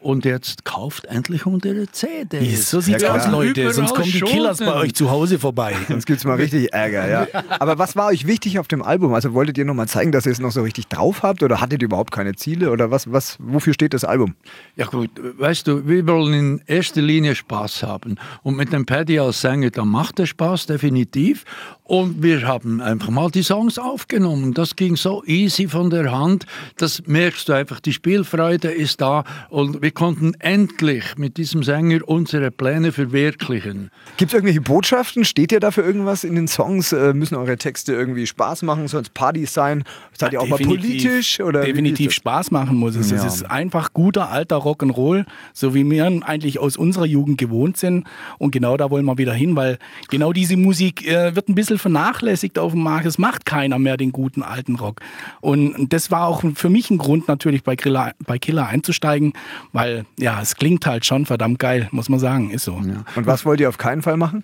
Und 0.00 0.24
jetzt 0.24 0.64
kauft 0.64 1.06
endlich 1.06 1.44
unsere 1.44 1.90
CDs. 1.90 2.70
So 2.70 2.80
sieht's 2.80 3.02
Ja, 3.02 3.14
aus. 3.14 3.26
Leute. 3.26 3.60
Überall 3.60 3.74
Sonst 3.74 3.94
kommen 3.94 4.10
die 4.10 4.20
Killers 4.20 4.58
bei 4.58 4.72
euch 4.74 4.94
zu 4.94 5.10
Hause 5.10 5.40
vorbei. 5.40 5.74
Sonst 5.88 6.06
gibt's 6.06 6.24
mal 6.24 6.36
richtig 6.36 6.72
Ärger, 6.72 7.08
ja. 7.08 7.26
Aber 7.58 7.78
was 7.78 7.96
war 7.96 8.06
euch 8.06 8.24
wichtig 8.26 8.60
auf 8.60 8.68
dem 8.68 8.80
Album? 8.82 9.12
Also 9.12 9.34
wolltet 9.34 9.58
ihr 9.58 9.64
nochmal 9.64 9.88
zeigen, 9.88 10.12
dass 10.12 10.24
ihr 10.24 10.32
es 10.32 10.38
noch 10.38 10.52
so 10.52 10.62
richtig 10.62 10.86
drauf 10.86 11.24
habt 11.24 11.42
oder 11.42 11.60
hattet 11.60 11.82
ihr 11.82 11.86
überhaupt 11.86 12.12
keine 12.12 12.36
Ziele 12.36 12.70
oder 12.70 12.92
was, 12.92 13.10
was, 13.10 13.36
wofür 13.40 13.74
steht 13.74 13.92
das 13.92 14.04
Album? 14.04 14.34
Ja 14.76 14.86
gut, 14.86 15.10
weißt 15.38 15.66
du, 15.66 15.88
wir 15.88 16.06
wollen 16.06 16.32
in 16.32 16.62
erster 16.66 17.02
Linie 17.02 17.34
Spaß 17.34 17.82
haben. 17.82 18.16
Und 18.44 18.56
mit 18.56 18.72
dem 18.72 18.86
Paddy 18.86 19.18
als 19.18 19.40
Sänger, 19.40 19.70
da 19.70 19.84
macht 19.84 20.20
er 20.20 20.26
Spaß, 20.26 20.66
definitiv. 20.66 21.44
Und 21.82 22.22
wir 22.22 22.46
haben 22.46 22.82
einfach 22.82 23.08
mal 23.08 23.30
die 23.30 23.42
Songs 23.42 23.78
aufgenommen. 23.78 24.52
Das 24.52 24.76
ging 24.76 24.94
so 24.96 25.24
easy 25.24 25.68
von 25.68 25.88
der 25.88 26.12
Hand. 26.12 26.44
Das 26.76 27.02
merkst 27.06 27.48
du 27.48 27.54
einfach, 27.54 27.80
die 27.80 27.94
Spielfreude 27.94 28.70
ist 28.70 29.00
da. 29.00 29.24
Und 29.48 29.80
wir 29.80 29.87
konnten 29.90 30.34
endlich 30.40 31.16
mit 31.16 31.36
diesem 31.36 31.62
Sänger 31.62 32.00
unsere 32.06 32.50
Pläne 32.50 32.92
verwirklichen. 32.92 33.90
Gibt 34.16 34.30
es 34.30 34.34
irgendwelche 34.34 34.60
Botschaften? 34.60 35.24
Steht 35.24 35.52
ihr 35.52 35.60
da 35.60 35.70
für 35.70 35.82
irgendwas 35.82 36.24
in 36.24 36.34
den 36.34 36.48
Songs? 36.48 36.92
Äh, 36.92 37.12
müssen 37.14 37.34
eure 37.36 37.56
Texte 37.56 37.92
irgendwie 37.92 38.26
Spaß 38.26 38.62
machen? 38.62 38.88
Sollen 38.88 39.04
es 39.04 39.10
Partys 39.10 39.52
sein? 39.54 39.84
Seid 40.16 40.32
ihr 40.32 40.40
auch 40.40 40.48
mal 40.48 40.58
politisch? 40.58 41.40
Oder 41.40 41.64
definitiv 41.64 42.12
Spaß 42.12 42.50
machen 42.50 42.76
muss 42.76 42.96
es. 42.96 43.12
Es 43.12 43.22
Ja. 43.22 43.26
ist 43.26 43.42
einfach 43.50 43.92
guter 43.92 44.30
alter 44.30 44.56
Rock'n'Roll, 44.58 45.24
so 45.52 45.74
wie 45.74 45.88
wir 45.88 46.06
ihn 46.06 46.22
eigentlich 46.22 46.58
aus 46.58 46.76
unserer 46.76 47.06
Jugend 47.06 47.38
gewohnt 47.38 47.76
sind. 47.76 48.06
Und 48.38 48.50
genau 48.50 48.76
da 48.76 48.90
wollen 48.90 49.04
wir 49.04 49.18
wieder 49.18 49.34
hin, 49.34 49.56
weil 49.56 49.78
genau 50.10 50.32
diese 50.32 50.56
Musik 50.56 51.06
äh, 51.06 51.34
wird 51.36 51.48
ein 51.48 51.54
bisschen 51.54 51.78
vernachlässigt 51.78 52.58
auf 52.58 52.72
dem 52.72 52.82
Markt. 52.82 53.06
Es 53.06 53.18
macht 53.18 53.46
keiner 53.46 53.78
mehr 53.78 53.96
den 53.96 54.12
guten 54.12 54.42
alten 54.42 54.76
Rock. 54.76 55.00
Und 55.40 55.92
das 55.92 56.10
war 56.10 56.26
auch 56.26 56.42
für 56.54 56.68
mich 56.70 56.90
ein 56.90 56.98
Grund 56.98 57.28
natürlich 57.28 57.62
bei, 57.62 57.76
Grilla, 57.76 58.12
bei 58.26 58.38
Killer 58.38 58.66
einzusteigen, 58.66 59.32
weil 59.78 60.06
ja, 60.18 60.40
es 60.42 60.56
klingt 60.56 60.84
halt 60.86 61.06
schon 61.06 61.24
verdammt 61.24 61.60
geil, 61.60 61.88
muss 61.92 62.08
man 62.08 62.18
sagen. 62.18 62.50
Ist 62.50 62.64
so. 62.64 62.80
das? 62.80 63.16
Und 63.16 63.26
was 63.26 63.44
wollt 63.44 63.60
ihr 63.60 63.68
auf 63.68 63.78
keinen 63.78 64.02
Fall 64.02 64.16
machen? 64.16 64.42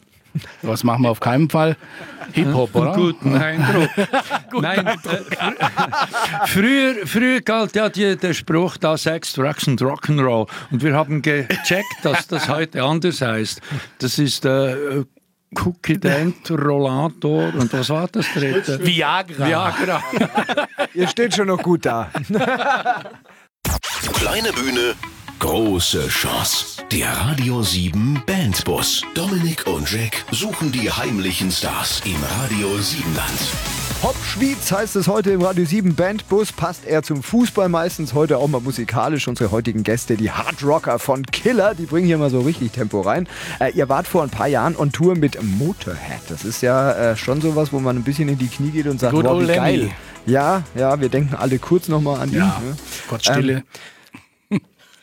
Was 0.63 0.83
machen 0.85 1.03
wir 1.03 1.11
auf 1.11 1.21
keinen 1.21 1.49
Fall? 1.51 1.77
Hip-Hop, 2.33 2.75
oder? 2.75 2.95
Guten 2.95 3.35
Eindruck. 3.37 3.89
Nein, 4.61 4.87
Äh, 4.87 6.47
früher, 6.47 7.07
früher 7.07 7.41
galt 7.41 7.75
ja 7.77 7.89
die, 7.89 8.17
der 8.17 8.35
Spruch, 8.35 8.77
da 8.77 8.97
Sex, 8.97 9.33
Drugs 9.33 9.67
und 9.69 9.81
Rock'n'Roll. 9.81 10.49
Und 10.71 10.83
wir 10.83 10.95
haben 10.95 11.23
gecheckt, 11.23 11.97
dass 12.03 12.27
das 12.27 12.49
heute 12.49 12.83
anders 12.83 13.21
heißt. 13.21 13.61
Das 13.99 14.19
ist 14.19 14.45
äh, 14.45 15.05
Cookie 15.65 15.99
Dent, 15.99 16.51
Rollator 16.51 17.55
und 17.55 17.73
was 17.73 17.89
war 17.91 18.09
das 18.09 18.27
dritte? 18.35 18.85
Viagra. 18.85 19.47
Viagra. 19.47 20.03
Ihr 20.95 21.07
steht 21.09 21.35
schon 21.35 21.47
noch 21.49 21.63
gut 21.63 21.87
da. 21.87 22.11
Kleine 24.15 24.53
Bühne, 24.53 24.95
große 25.39 26.09
Chance. 26.09 26.83
Der 26.91 27.09
Radio 27.09 27.63
7 27.63 28.23
Bandbus. 28.27 29.03
Dominik 29.15 29.67
und 29.67 29.91
Jack 29.91 30.25
suchen 30.31 30.71
die 30.73 30.91
heimlichen 30.91 31.51
Stars 31.51 32.03
im 32.05 32.17
Radio 32.41 32.77
7 32.79 33.03
Land. 33.15 33.31
Hop 34.03 34.17
Schwyz 34.25 34.71
heißt 34.71 34.97
es 34.97 35.09
heute 35.09 35.31
im 35.33 35.43
Radio 35.43 35.65
7 35.65 35.95
Bandbus. 35.95 36.53
Passt 36.53 36.87
eher 36.87 37.03
zum 37.03 37.23
Fußball 37.23 37.69
meistens. 37.69 38.15
Heute 38.15 38.39
auch 38.39 38.49
mal 38.49 38.61
musikalisch. 38.61 39.27
Unsere 39.29 39.51
heutigen 39.51 39.83
Gäste, 39.83 40.17
die 40.17 40.31
Hardrocker 40.31 40.99
von 40.99 41.25
Killer, 41.27 41.75
die 41.75 41.87
bringen 41.87 42.07
hier 42.07 42.19
mal 42.19 42.31
so 42.31 42.41
richtig 42.41 42.73
Tempo 42.73 43.01
rein. 43.01 43.27
Äh, 43.61 43.73
ihr 43.73 43.89
wart 43.89 44.07
vor 44.07 44.23
ein 44.23 44.31
paar 44.31 44.49
Jahren 44.49 44.77
on 44.77 44.93
Tour 44.93 45.17
mit 45.17 45.43
Motorhead. 45.43 46.21
Das 46.29 46.45
ist 46.45 46.61
ja 46.63 46.93
äh, 47.13 47.17
schon 47.17 47.41
sowas, 47.41 47.73
wo 47.73 47.81
man 47.81 47.97
ein 47.97 48.03
bisschen 48.05 48.29
in 48.29 48.39
die 48.39 48.49
Knie 48.49 48.71
geht 48.71 48.87
und 48.87 49.01
sagt, 49.01 49.15
Good 49.15 49.25
wow, 49.25 49.43
wie 49.43 49.47
geil. 49.47 49.91
Ja, 50.27 50.63
ja, 50.75 51.01
wir 51.01 51.09
denken 51.09 51.35
alle 51.35 51.59
kurz 51.59 51.89
nochmal 51.89 52.21
an 52.21 52.31
ihn. 52.31 52.39
Ja, 52.39 52.61
Ne? 52.65 52.77
Gott 53.09 53.25
stille. 53.25 53.65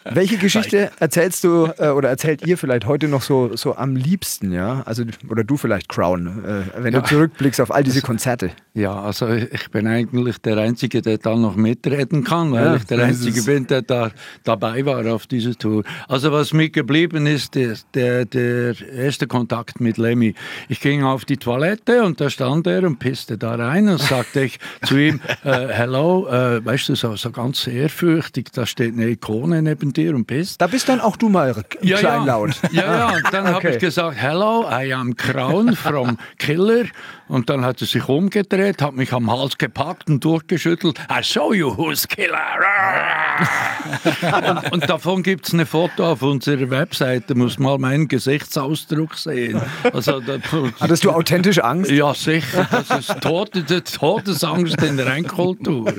Welche 0.04 0.38
Geschichte 0.38 0.92
erzählst 1.00 1.44
du 1.44 1.70
äh, 1.78 1.90
oder 1.90 2.10
erzählt 2.10 2.46
ihr 2.46 2.58
vielleicht 2.58 2.86
heute 2.86 3.08
noch 3.08 3.22
so, 3.22 3.56
so 3.56 3.76
am 3.76 3.96
liebsten, 3.96 4.52
ja? 4.52 4.82
Also, 4.86 5.04
oder 5.30 5.44
du 5.44 5.58
vielleicht, 5.58 5.90
Crown, 5.90 6.44
äh, 6.44 6.84
wenn 6.84 6.94
du 6.94 7.04
zurückblickst 7.04 7.62
auf 7.62 7.72
all 7.72 7.84
diese 7.84 8.02
Konzerte. 8.02 8.52
Ja, 8.74 9.02
also 9.02 9.28
ich 9.30 9.70
bin 9.72 9.86
eigentlich 9.86 10.38
der 10.40 10.58
Einzige, 10.58 11.02
der 11.02 11.18
da 11.18 11.36
noch 11.36 11.56
mitreden 11.56 12.24
kann, 12.24 12.52
weil 12.54 12.66
Ja, 12.66 12.76
ich 12.76 12.86
der 12.86 13.00
Einzige 13.04 13.44
bin, 13.44 13.68
der 13.68 13.82
da 13.82 14.12
dabei 14.44 14.86
war 14.86 15.06
auf 15.14 15.28
dieser 15.28 15.56
Tour. 15.56 15.84
Also 16.08 16.32
was 16.32 16.54
mir 16.54 16.70
geblieben 16.70 17.28
ist, 17.28 17.56
der, 17.56 17.76
der, 17.94 18.26
der 18.26 18.76
erste 18.94 19.28
Kontakt 19.28 19.82
mit 19.82 19.98
Lemmy. 19.98 20.36
Ich 20.70 20.80
ging 20.80 21.04
auf 21.04 21.26
die 21.26 21.38
Toilette 21.38 22.04
und 22.04 22.22
da 22.22 22.30
stand 22.30 22.66
er 22.68 22.84
und 22.84 23.00
pisste 23.00 23.38
da 23.38 23.56
rein 23.56 23.90
und 23.90 24.00
sagte 24.00 24.42
ich 24.42 24.60
zu 24.84 24.98
ihm, 24.98 25.20
äh, 25.44 25.68
hello, 25.68 26.28
äh, 26.28 26.64
weißt 26.64 26.90
du, 26.90 26.96
so, 26.96 27.16
so 27.16 27.32
ganz 27.32 27.68
ehrfürchtig, 27.68 28.52
da 28.54 28.66
steht 28.66 28.94
eine 28.94 29.08
Ikone 29.10 29.62
neben 29.62 29.91
dir 29.98 30.16
und 30.16 30.26
pisst. 30.26 30.62
Da 30.62 30.68
bist 30.68 30.88
dann 30.90 31.00
auch 31.02 31.18
du 31.18 31.30
mal 31.30 31.54
kleinlaut. 31.82 32.52
Ja, 32.72 32.98
ja, 32.98 33.10
und 33.16 33.24
dann 33.32 33.46
habe 33.48 33.58
Okay. 33.58 33.72
ich 33.74 33.80
gesagt, 33.80 34.16
hello, 34.18 34.66
I 34.72 34.94
am 34.94 35.16
Crown 35.16 35.76
from 35.76 36.18
Killer. 36.40 36.86
Und 37.28 37.50
dann 37.50 37.64
hat 37.64 37.80
er 37.80 37.88
sich 37.88 38.10
umgedreht, 38.10 38.82
hat 38.82 38.94
mich 38.94 39.14
am 39.14 39.32
Hals 39.32 39.58
gepackt 39.58 40.10
und 40.10 40.22
durchgeschüttelt. 40.24 41.00
I 41.10 41.24
show 41.24 41.54
you 41.54 41.76
who's 41.78 42.06
Killer. 42.08 42.38
und, 44.50 44.72
und 44.74 44.90
davon 44.90 45.24
gibt 45.24 45.48
es 45.48 45.54
eine 45.54 45.66
Foto 45.66 46.12
auf 46.12 46.22
unserer 46.22 46.70
Webseite, 46.70 47.36
muss 47.36 47.58
mal 47.58 47.78
meinen 47.78 48.08
Gesichtsausdruck 48.08 49.16
sehen. 49.16 49.62
Also, 49.94 50.20
da, 50.20 50.38
Hattest 50.80 51.06
du 51.06 51.12
authentisch 51.12 51.60
Angst? 51.60 51.92
ja, 51.92 52.14
sicher. 52.14 52.68
Das 52.70 53.00
ist 53.00 53.22
Tote, 53.22 53.64
die 53.64 53.82
Todesangst 53.82 54.82
in 54.84 54.98
der 54.98 55.08
Reinkultur. 55.08 55.94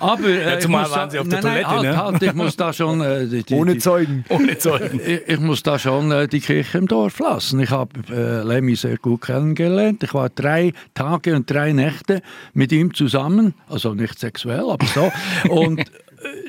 Aber 0.00 0.24
äh, 0.24 0.54
Ja, 0.54 0.58
zumal 0.60 0.90
waren 0.90 1.10
sie 1.10 1.18
auf 1.18 1.28
der 1.28 1.42
nein, 1.42 1.52
nein, 1.54 1.64
Toilette, 1.64 1.70
halt, 1.70 1.82
ne? 1.82 1.96
halt, 2.04 2.22
ich 2.22 2.34
muss 2.34 2.56
da 2.56 2.72
schon 2.72 3.00
äh, 3.00 3.17
die, 3.26 3.42
die, 3.42 3.54
Ohne 3.54 3.78
Zeugen. 3.78 4.24
Ohne 4.28 4.58
Zeugen. 4.58 5.00
ich, 5.04 5.28
ich 5.28 5.40
muss 5.40 5.62
da 5.62 5.78
schon 5.78 6.10
äh, 6.10 6.28
die 6.28 6.40
Kirche 6.40 6.78
im 6.78 6.88
Dorf 6.88 7.18
lassen. 7.18 7.60
Ich 7.60 7.70
habe 7.70 7.90
äh, 8.10 8.42
Lemmy 8.42 8.76
sehr 8.76 8.96
gut 8.96 9.22
kennengelernt. 9.22 10.02
Ich 10.02 10.14
war 10.14 10.28
drei 10.28 10.72
Tage 10.94 11.34
und 11.34 11.50
drei 11.50 11.72
Nächte 11.72 12.22
mit 12.54 12.72
ihm 12.72 12.94
zusammen, 12.94 13.54
also 13.68 13.94
nicht 13.94 14.18
sexuell, 14.18 14.70
aber 14.70 14.86
so. 14.86 15.12
und 15.50 15.80
äh, 15.80 15.84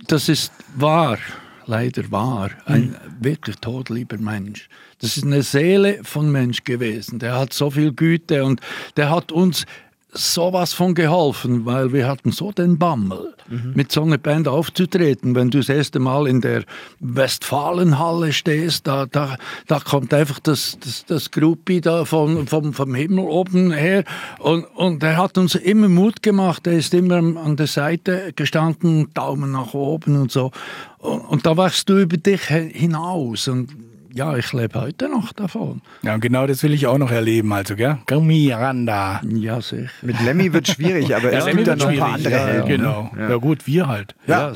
das 0.08 0.30
ist 0.30 0.52
wahr, 0.76 1.18
leider 1.66 2.12
wahr. 2.12 2.52
Ein 2.66 2.96
wirklich 3.20 3.58
todlieber 3.58 4.18
Mensch. 4.18 4.70
Das 5.02 5.18
ist 5.18 5.24
eine 5.24 5.44
Seele 5.44 6.00
von 6.04 6.32
Mensch 6.32 6.64
gewesen. 6.64 7.20
Der 7.20 7.38
hat 7.38 7.54
so 7.54 7.70
viel 7.70 7.94
Güte 7.94 8.44
und 8.44 8.60
der 8.98 9.10
hat 9.10 9.32
uns 9.32 9.66
sowas 10.12 10.74
von 10.74 10.96
geholfen, 10.96 11.66
weil 11.66 11.94
wir 11.94 12.08
hatten 12.08 12.32
so 12.32 12.52
den 12.52 12.80
Bammel, 12.80 13.36
mit 13.76 13.92
so 13.92 14.04
einer 14.04 14.18
Band 14.18 14.48
aufzutreten. 14.48 15.36
Wenn 15.36 15.50
du 15.50 15.60
das 15.60 15.70
erste 15.70 16.00
Mal 16.00 16.28
in 16.28 16.42
der 16.42 16.64
Westfalenhalle 17.00 18.34
stehst, 18.34 18.88
da, 18.88 19.06
da, 19.06 19.38
da 19.68 19.80
kommt 19.80 20.14
einfach 20.14 20.40
das, 20.40 20.78
das, 20.80 21.06
das 21.06 21.32
Gruppi 21.32 21.82
da 21.82 22.06
von, 22.06 22.48
vom, 22.48 22.74
vom 22.74 22.96
Himmel 22.96 23.26
oben 23.26 23.72
her 23.72 24.04
und, 24.40 24.64
und 24.76 25.04
er 25.04 25.18
hat 25.18 25.38
uns 25.38 25.56
immer 25.56 25.90
Mut 25.90 26.24
gemacht. 26.24 26.66
Er 26.68 26.78
ist 26.78 26.94
immer 26.94 27.18
an 27.18 27.56
der 27.56 27.68
Seite 27.68 28.34
gestanden, 28.36 29.14
Daumen 29.14 29.52
nach 29.52 29.74
oben 29.74 30.20
und 30.20 30.32
so. 30.32 30.52
Und, 30.98 31.22
und 31.22 31.46
da 31.46 31.56
wachst 31.58 31.90
du 31.90 32.00
über 32.00 32.18
dich 32.18 32.42
hinaus 32.46 33.48
und 33.48 33.89
ja, 34.14 34.36
ich 34.38 34.52
lebe 34.54 34.82
heute 34.82 35.10
noch 35.10 35.34
davon. 35.34 35.82
Ja, 36.02 36.16
und 36.16 36.22
genau 36.22 36.48
das 36.48 36.64
will 36.64 36.74
ich 36.74 36.88
auch 36.88 36.98
noch 36.98 37.12
erleben, 37.12 37.52
also, 37.54 37.76
gell? 37.76 37.98
Miranda. 38.10 39.22
Ja, 39.28 39.62
sicher. 39.62 39.90
Mit 40.02 40.20
Lemmy 40.22 40.52
wird 40.54 40.68
schwierig, 40.68 41.16
aber 41.16 41.32
es 41.32 41.46
Lemmy 41.46 41.64
gibt 41.64 41.68
da 41.68 41.72
wird 41.72 41.80
noch 41.80 41.88
ein 41.90 41.98
paar 41.98 42.18
schwierig. 42.18 42.26
andere 42.26 42.48
ja, 42.48 42.54
Helden. 42.54 42.68
Genau. 42.68 43.12
ne? 43.16 43.30
Ja. 43.30 43.36
gut, 43.38 43.68
wir 43.68 43.88
halt. 43.88 44.16
Ja. 44.28 44.54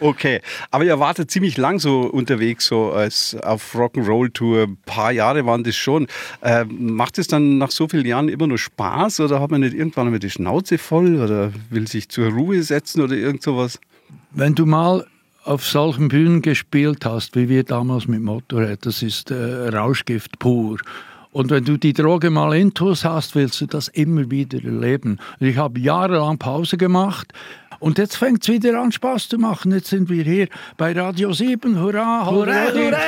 Okay, 0.00 0.40
aber 0.70 0.84
ihr 0.84 0.98
wartet 0.98 1.30
ziemlich 1.30 1.56
lang 1.56 1.78
so 1.78 2.00
unterwegs, 2.00 2.66
so 2.66 2.92
als 2.92 3.36
auf 3.42 3.74
Rock'n'Roll-Tour. 3.74 4.64
Ein 4.64 4.76
paar 4.84 5.12
Jahre 5.12 5.46
waren 5.46 5.62
das 5.62 5.76
schon. 5.76 6.08
Ähm, 6.42 6.94
macht 6.94 7.18
es 7.18 7.28
dann 7.28 7.58
nach 7.58 7.70
so 7.70 7.88
vielen 7.88 8.04
Jahren 8.04 8.28
immer 8.28 8.46
nur 8.46 8.58
Spaß 8.58 9.20
oder 9.20 9.40
hat 9.40 9.50
man 9.50 9.60
nicht 9.60 9.74
irgendwann 9.74 10.10
mal 10.10 10.18
die 10.18 10.30
Schnauze 10.30 10.78
voll 10.78 11.20
oder 11.22 11.52
will 11.70 11.86
sich 11.86 12.08
zur 12.08 12.30
Ruhe 12.30 12.62
setzen 12.62 13.00
oder 13.00 13.14
irgend 13.14 13.42
sowas? 13.42 13.78
Wenn 14.32 14.54
du 14.56 14.66
mal 14.66 15.06
auf 15.44 15.66
solchen 15.66 16.08
Bühnen 16.08 16.42
gespielt 16.42 17.04
hast, 17.04 17.36
wie 17.36 17.48
wir 17.48 17.64
damals 17.64 18.08
mit 18.08 18.22
Motorhead, 18.22 18.86
das 18.86 19.02
ist 19.02 19.30
äh, 19.30 19.68
Rauschgift 19.68 20.38
pur. 20.38 20.78
Und 21.32 21.50
wenn 21.50 21.64
du 21.64 21.76
die 21.76 21.92
Droge 21.92 22.30
mal 22.30 22.54
intus 22.54 23.04
hast, 23.04 23.34
willst 23.34 23.60
du 23.60 23.66
das 23.66 23.88
immer 23.88 24.30
wieder 24.30 24.62
erleben. 24.62 25.18
Und 25.40 25.46
ich 25.46 25.56
habe 25.56 25.80
jahrelang 25.80 26.38
Pause 26.38 26.76
gemacht. 26.76 27.32
Und 27.80 27.98
jetzt 27.98 28.16
fängt 28.16 28.42
es 28.42 28.48
wieder 28.48 28.80
an, 28.80 28.92
Spaß 28.92 29.28
zu 29.28 29.38
machen. 29.38 29.72
Jetzt 29.72 29.88
sind 29.88 30.08
wir 30.08 30.22
hier 30.22 30.48
bei 30.76 30.92
Radio 30.92 31.32
7. 31.32 31.80
Hurra, 31.80 32.24
hurra, 32.30 32.72
hurra. 32.72 32.98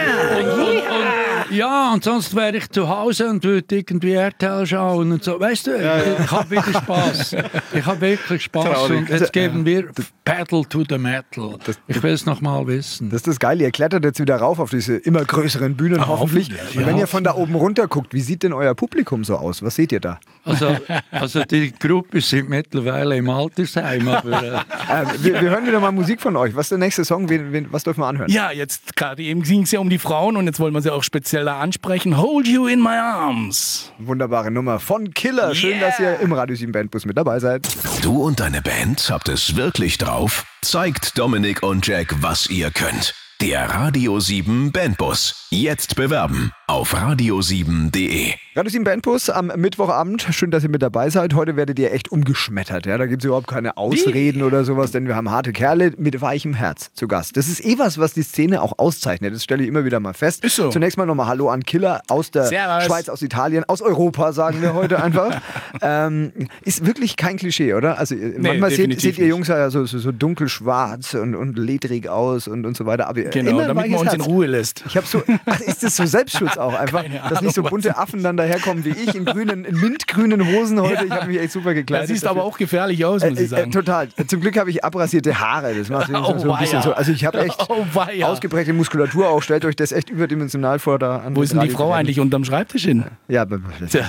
Und, 0.42 0.58
und, 0.58 1.25
ja, 1.50 1.92
und 1.92 2.04
sonst 2.04 2.34
wäre 2.34 2.56
ich 2.56 2.70
zu 2.70 2.88
Hause 2.88 3.28
und 3.28 3.44
würde 3.44 3.76
irgendwie 3.76 4.12
RTL 4.12 4.66
schauen 4.66 5.12
und 5.12 5.24
so. 5.24 5.38
Weißt 5.38 5.66
du, 5.66 5.76
ich 5.76 6.30
habe 6.30 6.50
wieder 6.50 6.80
Spaß. 6.80 7.36
Ich 7.74 7.84
habe 7.86 8.00
wirklich 8.00 8.42
Spaß. 8.44 8.64
Traurig. 8.64 8.98
Und 8.98 9.08
jetzt 9.10 9.32
geben 9.32 9.64
wir 9.64 9.90
Pedal 10.24 10.64
to 10.64 10.84
the 10.88 10.98
Metal. 10.98 11.58
Ich 11.86 12.02
will 12.02 12.12
es 12.12 12.26
noch 12.26 12.40
mal 12.40 12.66
wissen. 12.66 13.10
Das 13.10 13.18
ist 13.18 13.26
das 13.26 13.38
Geile, 13.38 13.64
ihr 13.64 13.70
klettert 13.70 14.04
jetzt 14.04 14.20
wieder 14.20 14.36
rauf 14.36 14.58
auf 14.58 14.70
diese 14.70 14.96
immer 14.96 15.24
größeren 15.24 15.76
Bühnen 15.76 16.06
hoffentlich. 16.06 16.50
hoffentlich, 16.50 16.78
Und 16.78 16.86
wenn 16.86 16.98
ihr 16.98 17.06
von 17.06 17.24
da 17.24 17.34
oben 17.34 17.54
runter 17.54 17.86
guckt, 17.88 18.12
wie 18.14 18.20
sieht 18.20 18.42
denn 18.42 18.52
euer 18.52 18.74
Publikum 18.74 19.24
so 19.24 19.36
aus? 19.36 19.62
Was 19.62 19.76
seht 19.76 19.92
ihr 19.92 20.00
da? 20.00 20.18
Also, 20.46 20.76
also 21.10 21.44
die 21.44 21.72
Gruppe 21.72 22.20
sind 22.20 22.48
mittlerweile 22.48 23.16
im 23.16 23.28
Altersheim, 23.28 24.08
aber 24.08 24.42
äh, 24.42 24.56
Äh, 24.88 25.04
wir, 25.18 25.40
wir 25.42 25.50
hören 25.50 25.66
wieder 25.66 25.80
mal 25.80 25.90
Musik 25.90 26.20
von 26.20 26.36
euch. 26.36 26.54
Was 26.54 26.66
ist 26.66 26.70
der 26.70 26.78
nächste 26.78 27.04
Song? 27.04 27.28
Wen, 27.28 27.52
wen, 27.52 27.66
was 27.72 27.82
dürfen 27.82 28.00
wir 28.00 28.06
anhören? 28.06 28.30
Ja, 28.30 28.52
jetzt 28.52 28.94
gerade 28.96 29.22
eben 29.22 29.42
ging 29.42 29.62
es 29.62 29.72
ja 29.72 29.80
um 29.80 29.90
die 29.90 29.98
Frauen 29.98 30.36
und 30.36 30.46
jetzt 30.46 30.60
wollen 30.60 30.72
wir 30.74 30.80
sie 30.80 30.92
auch 30.92 31.02
speziell 31.02 31.44
da 31.44 31.58
ansprechen. 31.60 32.16
Hold 32.16 32.46
you 32.46 32.66
in 32.68 32.80
my 32.80 32.90
arms. 32.96 33.92
Wunderbare 33.98 34.50
Nummer 34.52 34.78
von 34.78 35.12
Killer. 35.12 35.54
Schön, 35.54 35.70
Yeah. 35.76 35.80
dass 35.90 35.98
ihr 36.00 36.20
im 36.20 36.32
Radio 36.32 36.54
7 36.54 36.70
Bandbus 36.72 37.04
mit 37.04 37.16
dabei 37.18 37.40
seid. 37.40 37.66
Du 38.02 38.22
und 38.22 38.38
deine 38.40 38.62
Band 38.62 39.08
habt 39.10 39.28
es 39.28 39.56
wirklich 39.56 39.98
drauf? 39.98 40.44
Zeigt 40.62 41.18
Dominik 41.18 41.62
und 41.64 41.84
Jack, 41.86 42.14
was 42.20 42.46
ihr 42.48 42.70
könnt. 42.70 43.14
Der 43.42 43.68
Radio 43.68 44.20
7 44.20 44.70
Bandbus. 44.72 45.48
Jetzt 45.50 45.96
bewerben 45.96 46.52
auf 46.68 46.94
radio7.de. 46.94 48.34
Radio 48.56 48.70
7 48.70 48.84
Bandbus 48.84 49.30
am 49.30 49.52
Mittwochabend. 49.54 50.26
Schön, 50.30 50.50
dass 50.50 50.64
ihr 50.64 50.70
mit 50.70 50.82
dabei 50.82 51.10
seid. 51.10 51.34
Heute 51.34 51.56
werdet 51.56 51.78
ihr 51.78 51.92
echt 51.92 52.10
umgeschmettert. 52.10 52.86
Ja? 52.86 52.98
Da 52.98 53.06
gibt 53.06 53.22
es 53.22 53.26
überhaupt 53.26 53.46
keine 53.46 53.76
Ausreden 53.76 54.42
oder 54.42 54.64
sowas, 54.64 54.90
denn 54.90 55.06
wir 55.06 55.14
haben 55.14 55.30
harte 55.30 55.52
Kerle 55.52 55.92
mit 55.98 56.20
weichem 56.22 56.54
Herz 56.54 56.90
zu 56.94 57.06
Gast. 57.06 57.36
Das 57.36 57.48
ist 57.48 57.64
eh 57.64 57.78
was, 57.78 57.98
was 57.98 58.14
die 58.14 58.22
Szene 58.22 58.62
auch 58.62 58.78
auszeichnet. 58.78 59.34
Das 59.34 59.44
stelle 59.44 59.62
ich 59.62 59.68
immer 59.68 59.84
wieder 59.84 60.00
mal 60.00 60.14
fest. 60.14 60.42
Ist 60.42 60.56
so. 60.56 60.70
Zunächst 60.70 60.96
mal 60.96 61.06
nochmal 61.06 61.26
Hallo 61.26 61.50
an 61.50 61.64
Killer 61.64 62.02
aus 62.08 62.30
der 62.30 62.46
Servus. 62.46 62.84
Schweiz, 62.86 63.08
aus 63.10 63.22
Italien, 63.22 63.62
aus 63.64 63.82
Europa, 63.82 64.32
sagen 64.32 64.62
wir 64.62 64.74
heute 64.74 65.02
einfach. 65.02 65.40
ähm, 65.82 66.32
ist 66.62 66.84
wirklich 66.84 67.16
kein 67.16 67.36
Klischee, 67.36 67.74
oder? 67.74 67.98
Also 67.98 68.16
manchmal 68.38 68.70
seht, 68.70 69.00
seht 69.00 69.18
ihr. 69.18 69.26
Jungs 69.26 69.48
ja 69.48 69.70
so, 69.70 69.84
so, 69.84 69.98
so 69.98 70.12
dunkelschwarz 70.12 71.14
und, 71.14 71.34
und 71.34 71.58
ledrig 71.58 72.08
aus 72.08 72.48
und, 72.48 72.64
und 72.64 72.76
so 72.76 72.86
weiter. 72.86 73.06
Aber 73.06 73.20
Genau, 73.20 73.60
damit 73.60 73.90
man 73.90 74.00
uns 74.00 74.14
in 74.14 74.20
Herz. 74.20 74.26
Ruhe 74.26 74.46
lässt. 74.46 74.82
Ich 74.86 74.96
habe 74.96 75.06
so, 75.06 75.22
ach, 75.44 75.60
ist 75.60 75.82
das 75.82 75.94
so 75.94 76.06
Selbstschutz 76.06 76.55
auch 76.58 76.74
einfach, 76.74 77.02
Keine 77.02 77.20
dass 77.28 77.40
nicht 77.40 77.54
so 77.54 77.60
Ahnung, 77.62 77.70
bunte 77.70 77.96
Affen 77.96 78.22
dann 78.22 78.36
daherkommen 78.36 78.84
wie 78.84 78.90
ich 78.90 79.14
in 79.14 79.24
grünen, 79.24 79.64
in 79.64 79.80
mintgrünen 79.80 80.46
Hosen 80.52 80.80
heute. 80.80 81.04
Ich 81.06 81.10
habe 81.10 81.26
mich 81.26 81.38
echt 81.40 81.52
super 81.52 81.70
Das 81.70 81.74
gekleidet. 81.76 82.08
sieht 82.08 82.24
aber 82.26 82.44
auch 82.44 82.58
gefährlich 82.58 83.04
aus, 83.04 83.22
muss 83.22 83.30
Äh, 83.30 83.32
ich 83.34 83.40
äh, 83.40 83.46
sagen. 83.46 83.70
total. 83.70 84.08
Zum 84.26 84.40
Glück 84.40 84.56
habe 84.58 84.70
ich 84.70 84.84
abrasierte 84.84 85.38
Haare. 85.38 85.74
Das 85.74 85.88
macht 85.88 86.08
so, 86.08 86.14
Oh, 86.16 86.38
so 86.38 86.52
ein 86.52 86.60
bisschen 86.60 86.82
so. 86.82 86.92
Also 86.92 87.12
ich 87.12 87.24
habe 87.24 87.40
echt 87.40 87.56
Oh, 87.68 87.84
ausgeprägte 88.24 88.72
Muskulatur 88.72 89.28
auch. 89.28 89.42
Stellt 89.42 89.64
euch 89.64 89.76
das 89.76 89.92
echt 89.92 90.10
überdimensional 90.10 90.78
vor. 90.78 90.98
Da 90.98 91.18
an 91.18 91.36
Wo 91.36 91.42
ist 91.42 91.52
denn 91.52 91.60
die 91.60 91.70
Frau 91.70 91.92
eigentlich 91.92 92.20
unterm 92.20 92.44
Schreibtisch 92.44 92.84
hin? 92.84 93.04
Ja, 93.28 93.46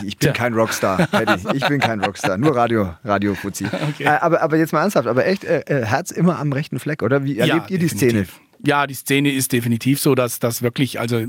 ich 0.06 0.18
bin 0.18 0.34
kein 0.34 0.54
Rockstar. 0.54 1.08
Ich 1.54 1.68
bin 1.68 1.80
kein 1.80 2.04
Rockstar. 2.04 2.38
Nur 2.38 2.56
Radio, 2.56 2.94
Radio 3.04 3.34
Fuzzi. 3.36 3.66
Okay. 3.90 4.04
Äh, 4.04 4.08
aber, 4.22 4.42
aber 4.42 4.58
jetzt 4.58 4.74
mal 4.74 4.82
ernsthaft. 4.82 5.08
Aber 5.08 5.26
echt, 5.26 5.44
äh, 5.44 5.60
äh, 5.62 5.86
Herz 5.86 6.12
immer 6.12 6.40
am 6.40 6.52
rechten 6.52 6.80
Fleck, 6.80 7.02
oder? 7.04 7.24
Wie 7.24 7.38
erlebt 7.40 7.70
ihr 7.72 7.80
die 7.80 7.88
Szene? 7.88 8.26
Ja, 8.66 8.88
die 8.88 8.94
Szene 8.94 9.32
ist 9.32 9.52
definitiv 9.54 10.00
so, 10.00 10.16
dass 10.16 10.40
das 10.40 10.62
wirklich, 10.62 11.00
also 11.00 11.22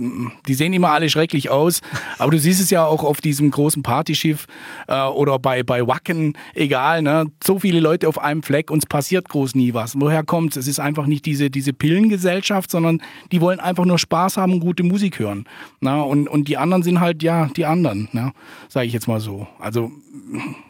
die 0.47 0.55
sehen 0.55 0.73
immer 0.73 0.91
alle 0.91 1.11
schrecklich 1.11 1.51
aus, 1.51 1.81
aber 2.19 2.31
du 2.31 2.39
siehst 2.39 2.61
es 2.61 2.71
ja 2.71 2.87
auch 2.87 3.05
auf 3.05 3.21
diesem 3.21 3.51
großen 3.51 3.83
Partyschiff 3.83 4.47
äh, 4.87 5.03
oder 5.03 5.39
bei, 5.39 5.63
bei 5.63 5.87
Wacken, 5.87 6.37
egal, 6.55 7.03
ne? 7.03 7.27
so 7.45 7.59
viele 7.59 7.81
Leute 7.81 8.09
auf 8.09 8.19
einem 8.19 8.43
Fleck, 8.43 8.71
uns 8.71 8.87
passiert 8.87 9.29
groß 9.29 9.55
nie 9.55 9.75
was. 9.75 10.01
Woher 10.01 10.23
kommt 10.23 10.53
es? 10.53 10.65
Es 10.65 10.69
ist 10.69 10.81
einfach 10.81 11.07
nicht 11.07 11.27
diese, 11.27 11.51
diese 11.51 11.73
Pillengesellschaft, 11.73 12.71
sondern 12.71 13.03
die 13.31 13.41
wollen 13.41 13.61
einfach 13.61 13.85
nur 13.85 13.99
Spaß 13.99 14.37
haben 14.37 14.55
und 14.55 14.61
gute 14.61 14.83
Musik 14.83 15.19
hören. 15.19 15.45
Na? 15.81 16.01
Und, 16.01 16.29
und 16.29 16.49
die 16.49 16.57
anderen 16.57 16.83
sind 16.83 17.01
halt, 17.01 17.23
ja, 17.23 17.47
die 17.57 17.67
anderen, 17.67 18.09
ne? 18.13 18.33
sage 18.69 18.87
ich 18.87 18.93
jetzt 18.93 19.09
mal 19.09 19.21
so. 19.21 19.47
Also 19.59 19.93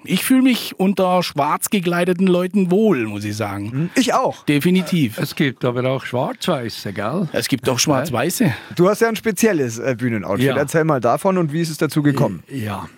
ich 0.04 0.24
fühle 0.24 0.42
mich 0.42 0.78
unter 0.78 1.22
schwarz 1.22 1.70
gekleideten 1.70 2.26
Leuten 2.26 2.70
wohl, 2.70 3.04
muss 3.06 3.24
ich 3.24 3.36
sagen. 3.36 3.90
Ich 3.94 4.14
auch. 4.14 4.44
Definitiv. 4.44 5.18
es 5.18 5.34
gibt 5.34 5.64
aber 5.64 5.84
auch 5.88 6.04
Schwarz-Weiße, 6.48 6.92
gell? 6.94 7.28
Es 7.32 7.48
gibt 7.48 7.68
doch 7.68 7.78
schwarz-weiße. 7.78 8.54
Du 8.74 8.88
hast 8.88 9.00
ja 9.00 9.08
ein 9.08 9.16
spezielles 9.16 9.78
äh, 9.78 9.94
Bühnenoutfit. 9.98 10.46
Ja. 10.46 10.56
Erzähl 10.56 10.84
mal 10.84 11.00
davon 11.00 11.36
und 11.36 11.52
wie 11.52 11.60
ist 11.60 11.68
es 11.68 11.76
dazu 11.76 12.02
gekommen? 12.02 12.42
Ja. 12.48 12.88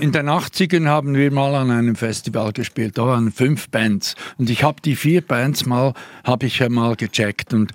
In 0.00 0.10
den 0.10 0.28
80ern 0.28 0.86
haben 0.88 1.14
wir 1.14 1.30
mal 1.30 1.54
an 1.54 1.70
einem 1.70 1.94
Festival 1.94 2.52
gespielt, 2.52 2.98
da 2.98 3.06
waren 3.06 3.30
fünf 3.30 3.70
Bands. 3.70 4.16
Und 4.36 4.50
ich 4.50 4.64
habe 4.64 4.82
die 4.82 4.96
vier 4.96 5.20
Bands 5.22 5.64
mal, 5.66 5.94
habe 6.24 6.46
ich 6.46 6.68
mal 6.68 6.96
gecheckt 6.96 7.54
und 7.54 7.72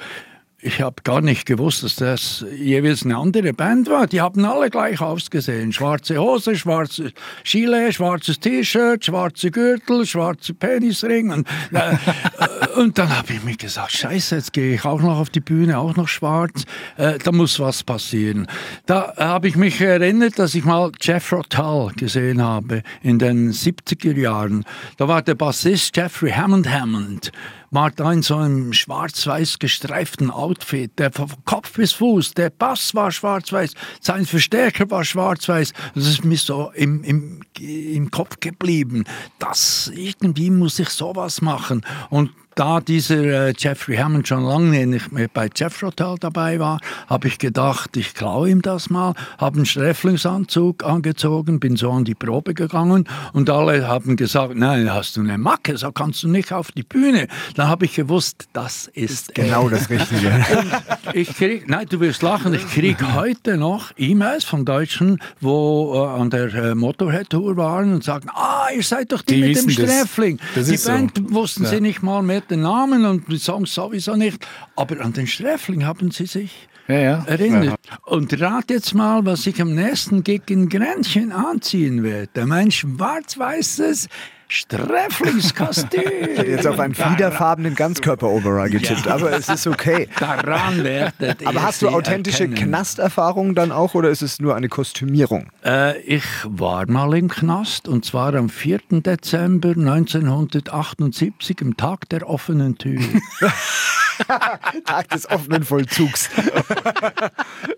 ich 0.64 0.80
habe 0.80 1.02
gar 1.04 1.22
nicht 1.22 1.48
gewusst, 1.48 1.84
dass 1.84 1.96
das 1.96 2.46
jeweils 2.56 3.04
eine 3.04 3.18
andere 3.18 3.52
Band 3.52 3.90
war. 3.90 4.06
Die 4.06 4.22
haben 4.22 4.46
alle 4.46 4.70
gleich 4.70 5.02
ausgesehen. 5.02 5.74
Schwarze 5.74 6.20
Hose, 6.20 6.56
schwarze 6.56 7.12
Gilet, 7.44 7.94
schwarzes 7.94 8.40
T-Shirt, 8.40 9.06
schwarze 9.06 9.50
Gürtel, 9.50 10.06
schwarze 10.06 10.54
Penisring. 10.54 11.32
Und, 11.32 11.48
äh, 11.72 11.94
äh, 11.94 12.80
und 12.80 12.98
dann 12.98 13.18
habe 13.18 13.34
ich 13.34 13.44
mir 13.44 13.56
gesagt, 13.56 13.92
scheiße, 13.92 14.36
jetzt 14.36 14.54
gehe 14.54 14.76
ich 14.76 14.86
auch 14.86 15.02
noch 15.02 15.18
auf 15.18 15.32
die 15.32 15.40
Bühne, 15.40 15.80
auch 15.80 15.96
noch 15.96 16.08
schwarz. 16.08 16.66
Äh, 16.98 17.18
da 17.18 17.32
muss 17.32 17.60
was 17.60 17.84
passieren. 17.84 18.48
Da 18.86 19.14
habe 19.18 19.48
ich 19.48 19.56
mich 19.56 19.82
erinnert, 19.82 20.38
dass 20.38 20.54
ich 20.54 20.64
mal 20.64 20.92
Jeff 21.02 21.32
Rotal 21.34 21.92
gesehen 21.96 22.42
habe 22.42 22.84
in 23.02 23.18
den 23.18 23.52
70er 23.52 24.16
Jahren. 24.16 24.64
Da 24.98 25.08
war 25.08 25.24
der 25.24 25.36
Bassist 25.36 25.98
Jeffrey 25.98 26.32
Hammond 26.32 26.70
Hammond 26.70 27.32
war 27.72 27.90
da 27.90 28.12
in 28.12 28.22
so 28.22 28.36
einem 28.36 28.74
schwarz-weiß 28.74 29.60
gestreiften 29.60 30.30
Outfit, 30.30 31.00
der 31.00 31.12
von 31.12 31.30
Kopf 31.46 31.74
bis 31.74 31.94
Fuß, 31.94 32.34
der 32.34 32.50
Bass 32.50 32.94
war 32.94 33.12
schwarz-weiß, 33.12 33.74
sein 34.02 34.26
Verstärker 34.26 34.92
war 34.92 35.06
schwarz-weiß. 35.06 35.74
Das 35.96 36.06
ist 36.06 36.26
mir 36.26 36.38
so 36.38 36.72
im, 36.76 37.04
im, 37.04 37.42
im 37.58 38.12
Kopf 38.12 38.40
geblieben. 38.42 39.06
Das 39.40 39.90
irgendwie 39.96 40.50
muss 40.50 40.80
ich 40.80 40.90
sowas 40.90 41.42
machen. 41.42 41.86
Und 42.10 42.32
da 42.56 42.80
dieser 42.82 43.48
äh, 43.48 43.54
Jeffrey 43.58 43.96
Hammond 43.98 44.28
schon 44.28 44.44
lange 44.44 44.86
nicht 44.86 45.12
mehr 45.12 45.28
bei 45.34 45.50
Jeff 45.56 45.82
Hotel 45.82 46.16
dabei 46.20 46.60
war, 46.60 46.80
habe 47.08 47.28
ich 47.28 47.38
gedacht, 47.40 47.96
ich 47.98 48.14
klaue 48.14 48.50
ihm 48.50 48.62
das 48.62 48.90
mal, 48.90 49.14
habe 49.38 49.58
einen 49.58 49.66
Sträflingsanzug 49.66 50.84
angezogen, 50.84 51.60
bin 51.60 51.76
so 51.78 51.92
an 51.92 52.04
die 52.04 52.16
Probe 52.16 52.54
gegangen 52.54 53.08
und 53.34 53.50
alle 53.50 53.88
haben 53.88 54.16
gesagt, 54.16 54.56
nein, 54.56 54.92
hast 54.94 55.16
du 55.18 55.22
eine 55.22 55.38
Macke, 55.38 55.78
so 55.78 55.92
kannst 55.92 56.24
du 56.24 56.28
nicht 56.28 56.52
auf 56.52 56.72
die 56.72 56.84
Bühne. 56.84 57.28
Dann 57.56 57.68
habe 57.68 57.86
ich 57.86 57.96
gewusst, 57.96 58.48
das 58.54 58.88
ist 58.94 59.34
Genau 59.36 59.70
das 59.70 59.90
Richtige. 59.90 60.46
ich 61.14 61.30
krieg, 61.36 61.70
nein, 61.70 61.86
du 61.90 62.00
wirst 62.00 62.22
lachen, 62.22 62.54
ich 62.54 62.68
kriege 62.68 63.14
heute 63.16 63.58
noch 63.58 63.92
E-Mails 63.98 64.44
von 64.44 64.66
Deutschen, 64.66 65.20
wo 65.40 65.94
äh, 65.96 66.20
an 66.22 66.30
der 66.30 66.54
äh, 66.54 66.76
Motorhead-Tour 66.76 67.56
waren 67.58 67.94
und 67.94 68.04
sagen, 68.04 68.30
ah, 68.34 68.68
ihr 68.76 68.84
seid 68.84 69.12
doch 69.12 69.22
die, 69.22 69.36
Die 69.36 69.42
mit 69.42 69.58
dem 69.58 69.68
wissen 69.68 69.82
das. 69.86 69.94
Sträfling. 69.96 70.40
Das 70.56 70.68
die 70.68 70.76
ist 70.76 70.84
so. 70.84 70.92
Band 70.92 71.34
wussten 71.34 71.64
Ja. 71.64 71.70
sie 71.70 71.82
nicht 71.82 72.04
mal 72.04 72.22
mehr 72.22 72.41
den 72.50 72.62
Namen 72.62 73.06
und 73.06 73.28
die 73.32 73.38
Songs 73.38 73.74
sowieso 73.74 74.16
nicht, 74.16 74.46
aber 74.76 75.02
an 75.02 75.14
den 75.14 75.28
Sträfling 75.28 75.86
haben 75.86 76.12
sie 76.12 76.26
sich 76.26 76.68
Ja, 76.88 76.96
ja. 77.00 77.24
erinnert. 77.28 77.80
Und 78.06 78.40
rat 78.42 78.70
jetzt 78.70 78.94
mal, 78.94 79.26
was 79.26 79.46
ich 79.48 79.62
am 79.62 79.74
nächsten 79.76 80.24
Gig 80.24 80.44
in 80.50 80.70
Grenzchen 80.70 81.32
anziehen 81.32 82.04
werde. 82.04 82.46
Mein 82.46 82.72
schwarz-weißes 82.72 84.08
Sträflingskostüm. 84.52 86.02
Jetzt 86.36 86.68
auf 86.68 86.78
einen 86.78 86.94
fliederfarbenen 86.94 87.74
Ganzkörper-Overall 87.74 88.70
getippt, 88.70 89.08
aber 89.08 89.32
es 89.32 89.48
ist 89.48 89.66
okay. 89.66 90.10
Daran 90.20 90.84
werdet 90.84 91.48
Aber 91.48 91.64
hast 91.64 91.82
du 91.82 91.88
authentische. 91.88 92.50
Knasterfahrungen 92.50 93.56
dann 93.56 93.72
auch 93.72 93.94
oder 93.94 94.10
ist 94.10 94.22
es 94.22 94.42
nur 94.42 94.54
eine 94.56 94.68
Kostümierung? 94.68 95.48
Äh, 95.64 96.02
ich 96.02 96.26
war 96.44 96.86
mal 96.92 97.18
im 97.18 97.30
Knast 97.30 97.88
und 97.88 98.04
zwar 98.04 98.36
am 98.36 98.50
4. 98.50 98.80
Dezember 98.90 99.70
1978, 99.70 101.62
am 101.62 101.78
Tag 101.78 102.10
der 102.10 102.28
offenen 102.30 102.78
Tür. 102.78 103.00
Tag 104.86 105.10
des 105.12 105.30
offenen 105.32 105.64
Vollzugs. 105.64 106.30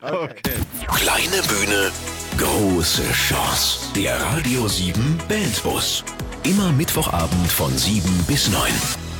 Kleine 0.01 1.43
Bühne, 1.47 1.91
große 2.37 3.03
Chance. 3.11 3.91
Der 3.95 4.19
Radio 4.19 4.67
7 4.67 5.19
Bandbus. 5.29 6.03
Immer 6.45 6.73
Mittwochabend 6.73 7.49
von 7.49 7.77
7 7.77 8.03
bis 8.27 8.49
9. 8.49 9.12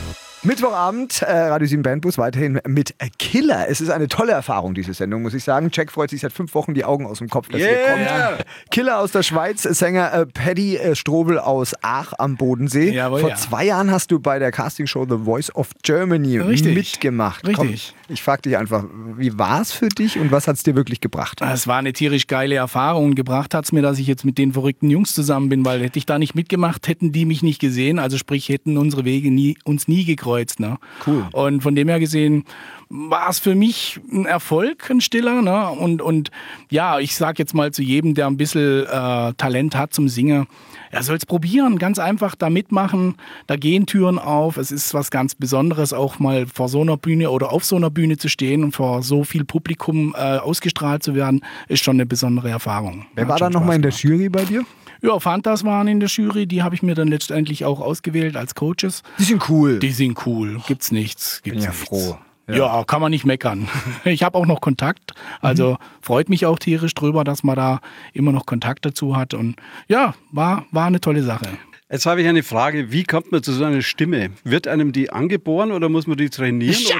Mittwochabend, 0.45 1.21
äh, 1.21 1.31
Radio 1.31 1.65
7 1.65 1.83
Bandbus, 1.83 2.17
weiterhin 2.17 2.59
mit 2.67 2.93
Killer. 3.17 3.69
Es 3.69 3.79
ist 3.79 3.89
eine 3.89 4.09
tolle 4.09 4.33
Erfahrung, 4.33 4.73
diese 4.73 4.93
Sendung, 4.93 5.21
muss 5.21 5.33
ich 5.33 5.45
sagen. 5.45 5.69
Jack 5.71 5.89
freut 5.89 6.09
sich 6.09 6.19
seit 6.19 6.33
fünf 6.33 6.53
Wochen 6.53 6.73
die 6.73 6.83
Augen 6.83 7.05
aus 7.05 7.19
dem 7.19 7.29
Kopf, 7.29 7.47
dass 7.47 7.61
ihr 7.61 7.69
kommt. 7.69 8.45
Killer 8.69 8.99
aus 8.99 9.13
der 9.13 9.23
Schweiz, 9.23 9.61
Sänger 9.61 10.11
äh, 10.11 10.25
Paddy 10.25 10.75
äh, 10.75 10.95
Strobel 10.95 11.39
aus 11.39 11.73
Aach 11.81 12.11
am 12.17 12.35
Bodensee. 12.35 12.91
Jawohl, 12.91 13.21
Vor 13.21 13.29
ja. 13.29 13.35
zwei 13.37 13.67
Jahren 13.67 13.89
hast 13.89 14.11
du 14.11 14.19
bei 14.19 14.37
der 14.37 14.51
Castingshow 14.51 15.05
The 15.09 15.23
Voice 15.23 15.55
of 15.55 15.69
Germany 15.81 16.39
Richtig. 16.39 16.75
mitgemacht. 16.75 17.47
Richtig. 17.47 17.93
Komm, 17.95 18.13
ich 18.13 18.21
frage 18.21 18.41
dich 18.41 18.57
einfach, 18.57 18.83
wie 19.15 19.39
war 19.39 19.61
es 19.61 19.71
für 19.71 19.87
dich 19.87 20.19
und 20.19 20.33
was 20.33 20.49
hat 20.49 20.57
es 20.57 20.63
dir 20.63 20.75
wirklich 20.75 20.99
gebracht? 20.99 21.39
Es 21.41 21.67
war 21.67 21.77
eine 21.77 21.93
tierisch 21.93 22.27
geile 22.27 22.55
Erfahrung 22.55 23.05
und 23.05 23.15
gebracht 23.15 23.53
hat 23.53 23.63
es 23.63 23.71
mir, 23.71 23.81
dass 23.81 23.97
ich 23.97 24.07
jetzt 24.07 24.25
mit 24.25 24.37
den 24.37 24.51
verrückten 24.51 24.89
Jungs 24.89 25.13
zusammen 25.13 25.47
bin, 25.47 25.63
weil 25.63 25.81
hätte 25.81 25.97
ich 25.99 26.05
da 26.05 26.19
nicht 26.19 26.35
mitgemacht, 26.35 26.89
hätten 26.89 27.13
die 27.13 27.23
mich 27.23 27.43
nicht 27.43 27.61
gesehen. 27.61 27.97
Also 27.97 28.17
sprich, 28.17 28.49
hätten 28.49 28.77
unsere 28.77 29.05
Wege 29.05 29.31
nie, 29.31 29.57
uns 29.63 29.87
nie 29.87 30.03
gekreuzt. 30.03 30.32
Ne? 30.59 30.77
Cool. 31.05 31.25
Und 31.31 31.61
von 31.61 31.75
dem 31.75 31.87
her 31.87 31.99
gesehen 31.99 32.45
war 32.89 33.29
es 33.29 33.39
für 33.39 33.55
mich 33.55 33.99
ein 34.11 34.25
Erfolg, 34.25 34.89
ein 34.91 35.01
stiller. 35.01 35.41
Ne? 35.41 35.69
Und, 35.69 36.01
und 36.01 36.29
ja, 36.69 36.99
ich 36.99 37.15
sag 37.15 37.39
jetzt 37.39 37.53
mal 37.53 37.71
zu 37.71 37.81
jedem, 37.81 38.13
der 38.13 38.27
ein 38.27 38.37
bisschen 38.37 38.85
äh, 38.85 39.33
Talent 39.33 39.75
hat 39.75 39.93
zum 39.93 40.09
Singen, 40.09 40.47
er 40.91 41.01
soll 41.01 41.15
es 41.15 41.25
probieren, 41.25 41.79
ganz 41.79 41.97
einfach 41.97 42.35
da 42.35 42.51
mitmachen. 42.51 43.15
Da 43.47 43.55
gehen 43.55 43.87
Türen 43.87 44.19
auf. 44.19 44.57
Es 44.57 44.71
ist 44.71 44.93
was 44.93 45.09
ganz 45.09 45.33
Besonderes, 45.33 45.91
auch 45.91 46.19
mal 46.19 46.45
vor 46.45 46.69
so 46.69 46.81
einer 46.81 46.97
Bühne 46.97 47.31
oder 47.31 47.51
auf 47.51 47.65
so 47.65 47.75
einer 47.75 47.89
Bühne 47.89 48.17
zu 48.17 48.29
stehen 48.29 48.63
und 48.63 48.73
vor 48.73 49.01
so 49.01 49.23
viel 49.23 49.43
Publikum 49.43 50.13
äh, 50.15 50.37
ausgestrahlt 50.37 51.01
zu 51.01 51.15
werden, 51.15 51.43
ist 51.67 51.83
schon 51.83 51.95
eine 51.95 52.05
besondere 52.05 52.49
Erfahrung. 52.49 53.07
Wer 53.15 53.27
war 53.27 53.39
da 53.39 53.49
nochmal 53.49 53.77
in 53.77 53.81
der. 53.81 53.91
Jury 53.93 54.29
bei 54.29 54.43
dir? 54.43 54.65
Ja, 55.03 55.19
Fantas 55.19 55.63
waren 55.65 55.87
in 55.89 55.99
der 55.99 56.07
Jury, 56.07 56.47
die 56.47 56.63
habe 56.63 56.75
ich 56.75 56.81
mir 56.81 56.95
dann 56.95 57.09
letztendlich 57.09 57.65
auch 57.65 57.81
ausgewählt 57.81 58.37
als 58.37 58.55
Coaches. 58.55 59.03
Die 59.19 59.23
sind 59.23 59.49
cool. 59.49 59.79
Die 59.79 59.91
sind 59.91 60.25
cool, 60.25 60.61
gibt's 60.65 60.91
nichts. 60.91 61.41
Gibt's 61.43 61.65
ja 61.65 61.71
nichts. 61.71 61.85
froh. 61.87 62.17
Ja. 62.47 62.83
kann 62.85 63.01
man 63.01 63.11
nicht 63.11 63.25
meckern. 63.25 63.67
Ich 64.05 64.23
habe 64.23 64.37
auch 64.37 64.45
noch 64.45 64.61
Kontakt, 64.61 65.13
also 65.41 65.71
Mhm. 65.73 65.77
freut 66.01 66.29
mich 66.29 66.45
auch 66.45 66.57
tierisch 66.59 66.93
drüber, 66.93 67.23
dass 67.23 67.43
man 67.43 67.55
da 67.57 67.79
immer 68.13 68.31
noch 68.31 68.45
Kontakt 68.45 68.85
dazu 68.85 69.15
hat. 69.17 69.33
Und 69.33 69.55
ja, 69.87 70.13
war, 70.31 70.65
war 70.71 70.85
eine 70.87 71.01
tolle 71.01 71.23
Sache. 71.23 71.47
Jetzt 71.91 72.05
habe 72.05 72.21
ich 72.21 72.27
eine 72.27 72.41
Frage. 72.43 72.91
Wie 72.91 73.03
kommt 73.03 73.31
man 73.31 73.43
zu 73.43 73.51
so 73.53 73.63
einer 73.65 73.81
Stimme? 73.81 74.31
Wird 74.43 74.67
einem 74.67 74.93
die 74.93 75.09
angeboren 75.11 75.71
oder 75.71 75.89
muss 75.89 76.07
man 76.07 76.17
die 76.17 76.29
trainieren? 76.29 76.73
Scheiße, 76.73 76.93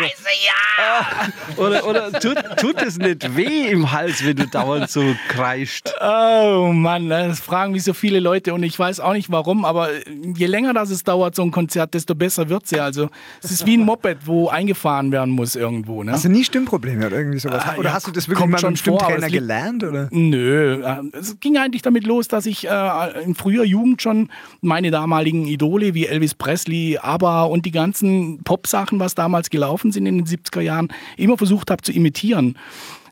ja! 0.45 0.53
Oder, 1.57 1.85
oder, 1.87 2.11
tut, 2.11 2.37
tut 2.57 2.81
es 2.81 2.97
nicht 2.97 3.35
weh 3.35 3.69
im 3.69 3.91
Hals, 3.91 4.25
wenn 4.25 4.35
du 4.35 4.47
dauernd 4.47 4.89
so 4.89 5.03
kreischt? 5.27 5.89
Oh 6.01 6.71
Mann, 6.73 7.09
das 7.09 7.39
fragen 7.39 7.73
mich 7.73 7.83
so 7.83 7.93
viele 7.93 8.19
Leute 8.19 8.53
und 8.53 8.63
ich 8.63 8.77
weiß 8.77 8.99
auch 8.99 9.13
nicht 9.13 9.31
warum, 9.31 9.65
aber 9.65 9.89
je 10.36 10.47
länger 10.47 10.73
das 10.73 10.89
es 10.89 11.03
dauert, 11.03 11.36
so 11.36 11.43
ein 11.43 11.51
Konzert, 11.51 11.93
desto 11.93 12.15
besser 12.15 12.49
wird's 12.49 12.71
ja. 12.71 12.83
Also 12.83 13.09
es 13.41 13.51
ist 13.51 13.65
wie 13.65 13.77
ein 13.77 13.86
Moped, 13.86 14.25
wo 14.25 14.47
eingefahren 14.49 15.12
werden 15.12 15.33
muss 15.33 15.55
irgendwo. 15.55 16.03
Ne? 16.03 16.12
Hast 16.12 16.25
du 16.25 16.29
nie 16.29 16.43
Stimmprobleme 16.43 17.07
oder 17.07 17.17
irgendwie 17.17 17.39
sowas? 17.39 17.63
Ah, 17.65 17.75
oder 17.77 17.89
ja, 17.89 17.95
hast 17.95 18.07
du 18.07 18.12
das 18.12 18.27
wirklich 18.27 18.47
mal 18.47 18.57
mit 18.57 18.65
einem 18.65 18.75
Stimmtrainer 18.75 19.27
es 19.27 19.31
gelernt? 19.31 19.83
Oder? 19.83 20.07
Nö, 20.12 20.83
äh, 20.83 21.17
es 21.17 21.39
ging 21.39 21.57
eigentlich 21.57 21.81
damit 21.81 22.05
los, 22.05 22.27
dass 22.27 22.45
ich 22.45 22.67
äh, 22.67 23.23
in 23.23 23.36
früher 23.36 23.63
Jugend 23.63 24.01
schon 24.01 24.29
meine 24.62 24.91
damaligen 24.91 25.45
Idole 25.45 25.93
wie 25.93 26.07
Elvis 26.07 26.33
Presley, 26.33 26.97
ABBA 27.01 27.43
und 27.43 27.65
die 27.65 27.71
ganzen 27.71 28.43
Pop-Sachen, 28.43 28.99
was 28.99 29.15
damals 29.15 29.49
gelaufen 29.49 29.91
sind 29.91 30.05
in 30.05 30.17
den 30.17 30.25
70er 30.25 30.62
Jahren, 30.63 30.89
immer 31.17 31.38
versucht 31.38 31.69
habe 31.71 31.82
zu 31.82 31.91
imitieren. 31.91 32.56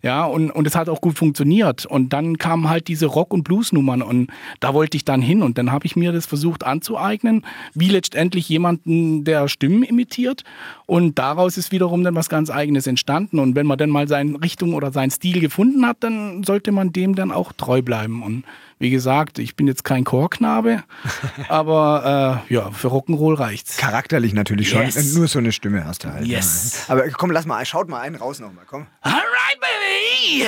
Ja, 0.03 0.25
und, 0.25 0.49
und 0.49 0.65
es 0.65 0.75
hat 0.75 0.89
auch 0.89 0.99
gut 0.99 1.17
funktioniert. 1.17 1.85
Und 1.85 2.11
dann 2.11 2.37
kamen 2.39 2.69
halt 2.69 2.87
diese 2.87 3.05
Rock- 3.05 3.33
und 3.33 3.43
Blues-Nummern 3.43 4.01
und 4.01 4.31
da 4.59 4.73
wollte 4.73 4.97
ich 4.97 5.05
dann 5.05 5.21
hin. 5.21 5.43
Und 5.43 5.59
dann 5.59 5.71
habe 5.71 5.85
ich 5.85 5.95
mir 5.95 6.11
das 6.11 6.25
versucht 6.25 6.63
anzueignen, 6.63 7.45
wie 7.75 7.89
letztendlich 7.89 8.49
jemanden, 8.49 9.23
der 9.23 9.47
Stimmen 9.47 9.83
imitiert. 9.83 10.43
Und 10.87 11.19
daraus 11.19 11.57
ist 11.57 11.71
wiederum 11.71 12.03
dann 12.03 12.15
was 12.15 12.29
ganz 12.29 12.49
Eigenes 12.49 12.87
entstanden. 12.87 13.37
Und 13.37 13.55
wenn 13.55 13.67
man 13.67 13.77
dann 13.77 13.91
mal 13.91 14.07
seine 14.07 14.41
Richtung 14.41 14.73
oder 14.73 14.91
seinen 14.91 15.11
Stil 15.11 15.39
gefunden 15.39 15.85
hat, 15.85 15.97
dann 15.99 16.43
sollte 16.43 16.71
man 16.71 16.91
dem 16.91 17.13
dann 17.13 17.31
auch 17.31 17.53
treu 17.53 17.83
bleiben. 17.83 18.23
Und 18.23 18.43
wie 18.81 18.89
gesagt, 18.89 19.37
ich 19.37 19.55
bin 19.55 19.67
jetzt 19.67 19.83
kein 19.83 20.03
Chorknabe, 20.03 20.83
aber 21.49 22.43
äh, 22.49 22.53
ja, 22.53 22.71
für 22.71 22.87
Rock'n'Roll 22.87 23.37
reicht's. 23.37 23.77
Charakterlich 23.77 24.33
natürlich 24.33 24.69
schon. 24.69 24.81
Yes. 24.81 25.13
Nur 25.13 25.27
so 25.27 25.37
eine 25.37 25.51
Stimme 25.51 25.85
hast 25.85 26.03
du 26.03 26.11
halt. 26.11 26.25
Yes. 26.25 26.85
Ja. 26.87 26.95
Aber 26.95 27.07
komm, 27.09 27.29
lass 27.29 27.45
mal, 27.45 27.63
schaut 27.65 27.89
mal 27.89 28.01
einen 28.01 28.15
raus 28.15 28.39
nochmal, 28.39 28.65
komm. 28.67 28.87
Alright, 29.01 29.21
baby! 29.59 30.47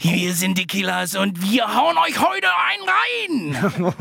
Wir 0.00 0.32
sind 0.32 0.58
die 0.58 0.66
Killers 0.66 1.14
und 1.16 1.40
wir 1.40 1.72
hauen 1.74 1.96
euch 1.98 2.18
heute 2.20 2.48
einen 2.66 2.88
rein! 2.88 3.98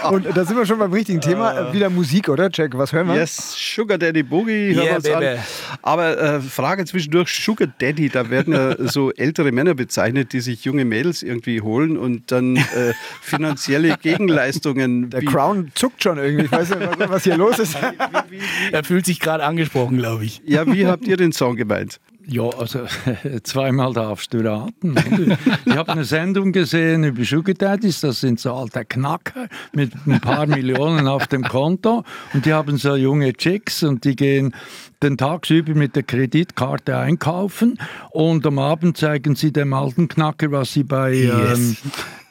Und 0.10 0.36
da 0.36 0.44
sind 0.44 0.56
wir 0.56 0.66
schon 0.66 0.78
beim 0.78 0.92
richtigen 0.92 1.20
Thema. 1.20 1.70
Äh, 1.70 1.72
Wieder 1.72 1.90
Musik, 1.90 2.28
oder, 2.28 2.48
Jack? 2.52 2.76
Was 2.76 2.92
hören 2.92 3.08
wir? 3.08 3.14
Yes, 3.16 3.54
Sugar 3.56 3.98
Daddy 3.98 4.22
Boogie, 4.22 4.74
hören 4.74 4.84
Yeah, 4.84 4.90
wir 4.90 4.96
uns 4.96 5.08
an. 5.08 5.20
baby. 5.20 5.40
Aber 5.82 6.18
äh, 6.18 6.40
Frage 6.40 6.84
zwischendurch, 6.84 7.32
Sugar 7.32 7.68
Daddy, 7.78 8.08
da 8.08 8.30
werden 8.30 8.52
ja 8.54 8.76
so 8.88 9.12
ältere 9.12 9.52
Männer 9.52 9.74
bezeichnet, 9.74 10.32
die 10.32 10.40
sich 10.40 10.64
junge 10.64 10.84
Mädels 10.84 11.22
irgendwie 11.22 11.60
holen 11.60 11.96
und 11.96 12.32
dann 12.32 12.56
äh, 12.56 12.92
finanzielle 13.20 13.96
Gegenleistungen. 13.96 15.10
Der 15.10 15.22
Crown 15.24 15.70
zuckt 15.74 16.02
schon 16.02 16.18
irgendwie. 16.18 16.44
Ich 16.44 16.52
weiß 16.52 16.70
nicht, 16.70 17.08
was, 17.08 17.24
hier 17.24 17.36
los 17.36 17.58
ist. 17.58 17.76
Er 18.72 18.84
fühlt 18.84 19.06
sich 19.06 19.20
gerade 19.20 19.44
angesprochen, 19.44 19.98
glaube 19.98 20.24
ich. 20.24 20.42
Ja, 20.44 20.66
wie 20.66 20.86
habt 20.86 21.06
ihr 21.06 21.16
den 21.16 21.32
Song 21.32 21.56
gemeint? 21.56 22.00
Ja, 22.26 22.48
also 22.48 22.86
zweimal 23.42 23.92
darfst 23.92 24.32
du 24.32 24.38
raten. 24.38 24.94
Ich 25.64 25.76
habe 25.76 25.92
eine 25.92 26.04
Sendung 26.04 26.52
gesehen 26.52 27.02
über 27.02 27.24
Sugar 27.24 27.54
Daddies, 27.54 28.00
das 28.00 28.20
sind 28.20 28.38
so 28.38 28.54
alte 28.54 28.84
Knacker 28.84 29.48
mit 29.72 29.92
ein 30.06 30.20
paar 30.20 30.46
Millionen 30.46 31.08
auf 31.08 31.26
dem 31.26 31.42
Konto 31.42 32.04
und 32.32 32.46
die 32.46 32.52
haben 32.52 32.76
so 32.76 32.94
junge 32.94 33.32
Chicks 33.32 33.82
und 33.82 34.04
die 34.04 34.14
gehen 34.14 34.54
den 35.02 35.16
tagsüber 35.16 35.74
mit 35.74 35.96
der 35.96 36.02
Kreditkarte 36.02 36.96
einkaufen 36.96 37.78
und 38.10 38.46
am 38.46 38.58
Abend 38.58 38.96
zeigen 38.96 39.34
sie 39.34 39.52
dem 39.52 39.72
alten 39.72 40.06
Knacker, 40.06 40.52
was 40.52 40.72
sie 40.72 40.84
bei, 40.84 41.14
ähm, 41.14 41.76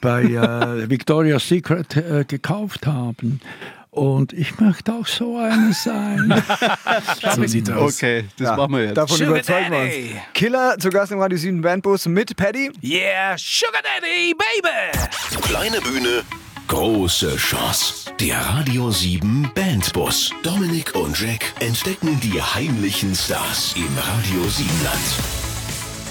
bei 0.02 0.24
äh, 0.24 0.90
Victoria's 0.90 1.48
Secret 1.48 1.96
äh, 1.98 2.26
gekauft 2.28 2.86
haben. 2.88 3.40
Und 3.92 4.34
ich 4.34 4.60
möchte 4.60 4.94
auch 4.94 5.08
so 5.08 5.38
eine 5.38 5.74
sein. 5.74 6.44
So 7.36 7.44
sieht's 7.46 7.70
aus. 7.70 7.96
Okay, 7.96 8.26
das 8.38 8.50
Ja, 8.50 8.56
machen 8.56 8.74
wir 8.74 8.84
jetzt. 8.86 8.98
Davon 8.98 9.18
Sugar 9.18 9.32
überzeugen 9.34 9.72
wir 9.72 9.80
uns. 9.80 9.94
Daddy. 9.94 10.16
Killer 10.34 10.78
zu 10.78 10.90
Gast 10.90 11.12
im 11.12 11.20
Radio 11.20 11.38
7 11.38 11.62
Bandbus 11.62 12.06
mit 12.08 12.36
Paddy. 12.38 12.72
Yeah, 12.84 13.36
Sugar 13.38 13.82
Daddy, 13.82 14.34
baby! 14.36 15.42
Kleine 15.42 15.82
Bühne, 15.82 16.24
große 16.68 17.36
Chance. 17.38 18.12
Der 18.20 18.38
Radio 18.40 18.92
7 18.92 19.50
Bandbus. 19.56 20.32
Dominik 20.44 20.94
und 20.96 21.20
Jack 21.20 21.54
entdecken 21.60 22.20
die 22.22 22.42
heimlichen 22.42 23.16
Stars 23.16 23.74
im 23.76 23.90
Radio 23.98 24.48
7 24.48 24.70
Land. 24.84 25.49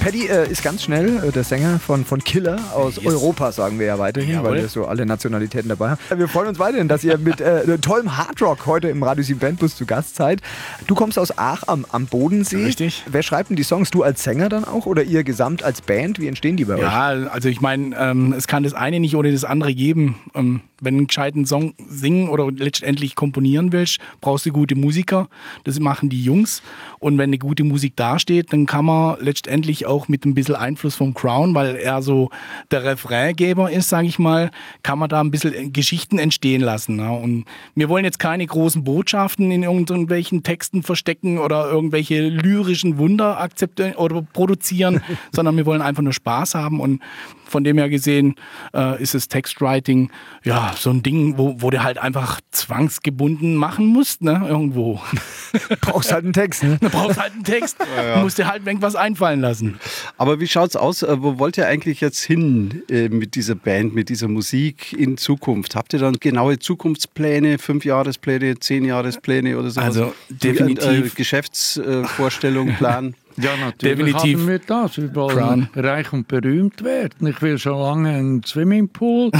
Paddy 0.01 0.27
äh, 0.27 0.51
ist 0.51 0.63
ganz 0.63 0.85
schnell 0.85 1.25
äh, 1.25 1.33
der 1.33 1.45
Sänger 1.45 1.79
von, 1.79 2.05
von 2.05 2.23
Killer 2.23 2.59
aus 2.75 2.97
yes. 2.97 3.07
Europa, 3.07 3.53
sagen 3.53 3.79
wir 3.79 3.87
ja 3.87 3.99
weiterhin, 3.99 4.35
Jawohl. 4.35 4.51
weil 4.51 4.63
wir 4.63 4.69
so 4.69 4.87
alle 4.87 5.05
Nationalitäten 5.05 5.69
dabei 5.69 5.91
haben. 5.91 6.01
Wir 6.17 6.29
freuen 6.29 6.49
uns 6.49 6.59
weiterhin, 6.59 6.89
dass 6.89 7.05
ihr 7.05 7.19
mit 7.19 7.41
äh, 7.41 7.79
tollem 7.81 8.17
Hardrock 8.17 8.67
heute 8.67 8.89
im 8.89 9.03
Radio 9.03 9.25
7 9.25 9.39
Bandbus 9.39 9.77
zu 9.77 9.87
Gast 9.87 10.17
seid. 10.17 10.41
Du 10.87 10.95
kommst 10.95 11.19
aus 11.19 11.37
Aach 11.37 11.65
am, 11.67 11.85
am 11.91 12.07
Bodensee. 12.07 12.65
Richtig. 12.65 13.05
Wer 13.07 13.23
schreibt 13.23 13.51
denn 13.51 13.57
die 13.57 13.65
Songs? 13.65 13.91
Du 13.91 14.03
als 14.03 14.23
Sänger 14.23 14.49
dann 14.49 14.65
auch 14.65 14.87
oder 14.87 15.03
ihr 15.03 15.25
gesamt 15.25 15.63
als 15.63 15.81
Band? 15.81 16.21
Wie 16.21 16.29
entstehen 16.29 16.57
die 16.57 16.65
bei 16.65 16.79
ja, 16.79 16.87
euch? 16.87 17.23
Ja, 17.25 17.31
also 17.31 17.49
ich 17.49 17.61
meine, 17.61 17.97
ähm, 17.99 18.33
es 18.37 18.47
kann 18.47 18.63
das 18.63 18.75
eine 18.75 19.01
nicht 19.01 19.17
ohne 19.17 19.33
das 19.33 19.45
andere 19.45 19.75
geben. 19.75 20.17
Ähm, 20.35 20.61
wenn 20.81 20.95
du 20.95 20.99
einen 20.99 21.07
gescheiten 21.09 21.47
Song 21.47 21.75
singen 21.89 22.29
oder 22.29 22.51
letztendlich 22.51 23.15
komponieren 23.15 23.73
willst, 23.73 23.99
brauchst 24.21 24.47
du 24.47 24.53
gute 24.53 24.75
Musiker. 24.75 25.29
Das 25.65 25.81
machen 25.81 26.09
die 26.09 26.23
Jungs. 26.23 26.63
Und 27.01 27.19
wenn 27.19 27.31
eine 27.31 27.39
gute 27.39 27.65
Musik 27.65 27.97
dasteht, 27.97 28.53
dann 28.53 28.67
kann 28.67 28.85
man 28.85 29.17
letztendlich 29.21 29.87
auch 29.87 30.09
mit 30.09 30.25
ein 30.25 30.35
bisschen 30.35 30.55
Einfluss 30.55 30.95
vom 30.95 31.15
Crown, 31.15 31.55
weil 31.55 31.77
er 31.77 32.03
so 32.03 32.31
der 32.71 32.85
Refraingeber 32.85 33.71
ist, 33.71 33.89
sage 33.89 34.07
ich 34.07 34.19
mal, 34.19 34.51
kann 34.83 34.99
man 34.99 35.09
da 35.09 35.21
ein 35.21 35.31
bisschen 35.31 35.73
Geschichten 35.73 36.19
entstehen 36.19 36.61
lassen. 36.61 36.97
Ne? 36.97 37.11
Und 37.11 37.45
wir 37.75 37.89
wollen 37.89 38.05
jetzt 38.05 38.19
keine 38.19 38.47
großen 38.47 38.85
Botschaften 38.85 39.51
in 39.51 39.63
irgendwelchen 39.63 40.43
Texten 40.43 40.83
verstecken 40.83 41.39
oder 41.39 41.69
irgendwelche 41.69 42.29
lyrischen 42.29 42.99
Wunder 42.99 43.41
akzeptieren 43.41 43.95
oder 43.95 44.23
produzieren, 44.23 45.03
sondern 45.33 45.57
wir 45.57 45.67
wollen 45.67 45.83
einfach 45.83 46.03
nur 46.03 46.13
Spaß 46.13 46.55
haben 46.55 46.81
und 46.81 47.03
von 47.49 47.65
dem 47.65 47.79
her 47.79 47.89
gesehen 47.89 48.35
äh, 48.75 49.03
ist 49.03 49.15
es 49.15 49.29
Textwriting 49.29 50.11
ja 50.45 50.68
so 50.77 50.91
ein 50.91 51.03
Ding, 51.03 51.39
wo, 51.39 51.57
wo 51.61 51.71
du 51.71 51.83
halt 51.83 51.99
einfach 51.99 52.41
zwangsgebunden 52.51 53.57
machen 53.57 53.87
musst, 53.87 54.23
ne? 54.23 54.45
Irgendwo. 54.49 55.01
brauchst 55.81 56.13
halt 56.13 56.25
einen 56.25 56.33
Text, 56.33 56.63
ne? 56.63 56.79
Du 56.81 56.91
brauchst 56.91 57.21
halt 57.21 57.33
einen 57.33 57.45
Text. 57.45 57.77
Ja, 57.97 58.05
ja. 58.05 58.23
Musst 58.23 58.39
dir 58.39 58.47
halt 58.47 58.67
irgendwas 58.67 58.95
einfallen 58.95 59.41
lassen. 59.41 59.81
Aber 60.19 60.41
wie 60.41 60.47
schaut's 60.47 60.77
aus? 60.77 61.03
Äh, 61.03 61.23
wo 61.23 61.39
wollt 61.39 61.57
ihr 61.57 61.67
eigentlich 61.67 62.01
jetzt 62.01 62.23
hin 62.23 62.83
äh, 62.91 63.09
mit 63.09 63.35
dieser 63.35 63.55
Band, 63.55 63.95
mit 63.95 64.09
dieser 64.09 64.29
Musik 64.29 64.93
in 64.93 65.17
Zukunft? 65.17 65.75
Habt 65.75 65.95
ihr 65.95 65.99
dann 65.99 66.15
genaue 66.21 66.59
Zukunftspläne, 66.59 67.59
Fünfjahrespläne, 67.59 68.59
Zehnjahrespläne 68.59 69.59
oder 69.59 69.71
so? 69.71 69.81
Also 69.81 70.13
definitiv. 70.29 71.13
Äh, 71.13 71.17
Geschäftsvorstellung, 71.17 72.75
Plan? 72.75 73.15
Ja, 73.41 73.57
natürlich 73.57 73.97
Definitiv. 73.97 74.39
haben 74.39 74.49
wir 74.49 74.59
das. 74.59 74.97
Wir 74.97 75.15
wollen 75.15 75.37
Crown. 75.73 75.85
reich 75.85 76.13
und 76.13 76.27
berühmt 76.29 76.83
werden. 76.83 77.27
Ich 77.29 77.41
will 77.41 77.59
schon 77.59 77.81
lange 77.81 78.11
einen 78.11 78.43
Swimmingpool 78.43 79.31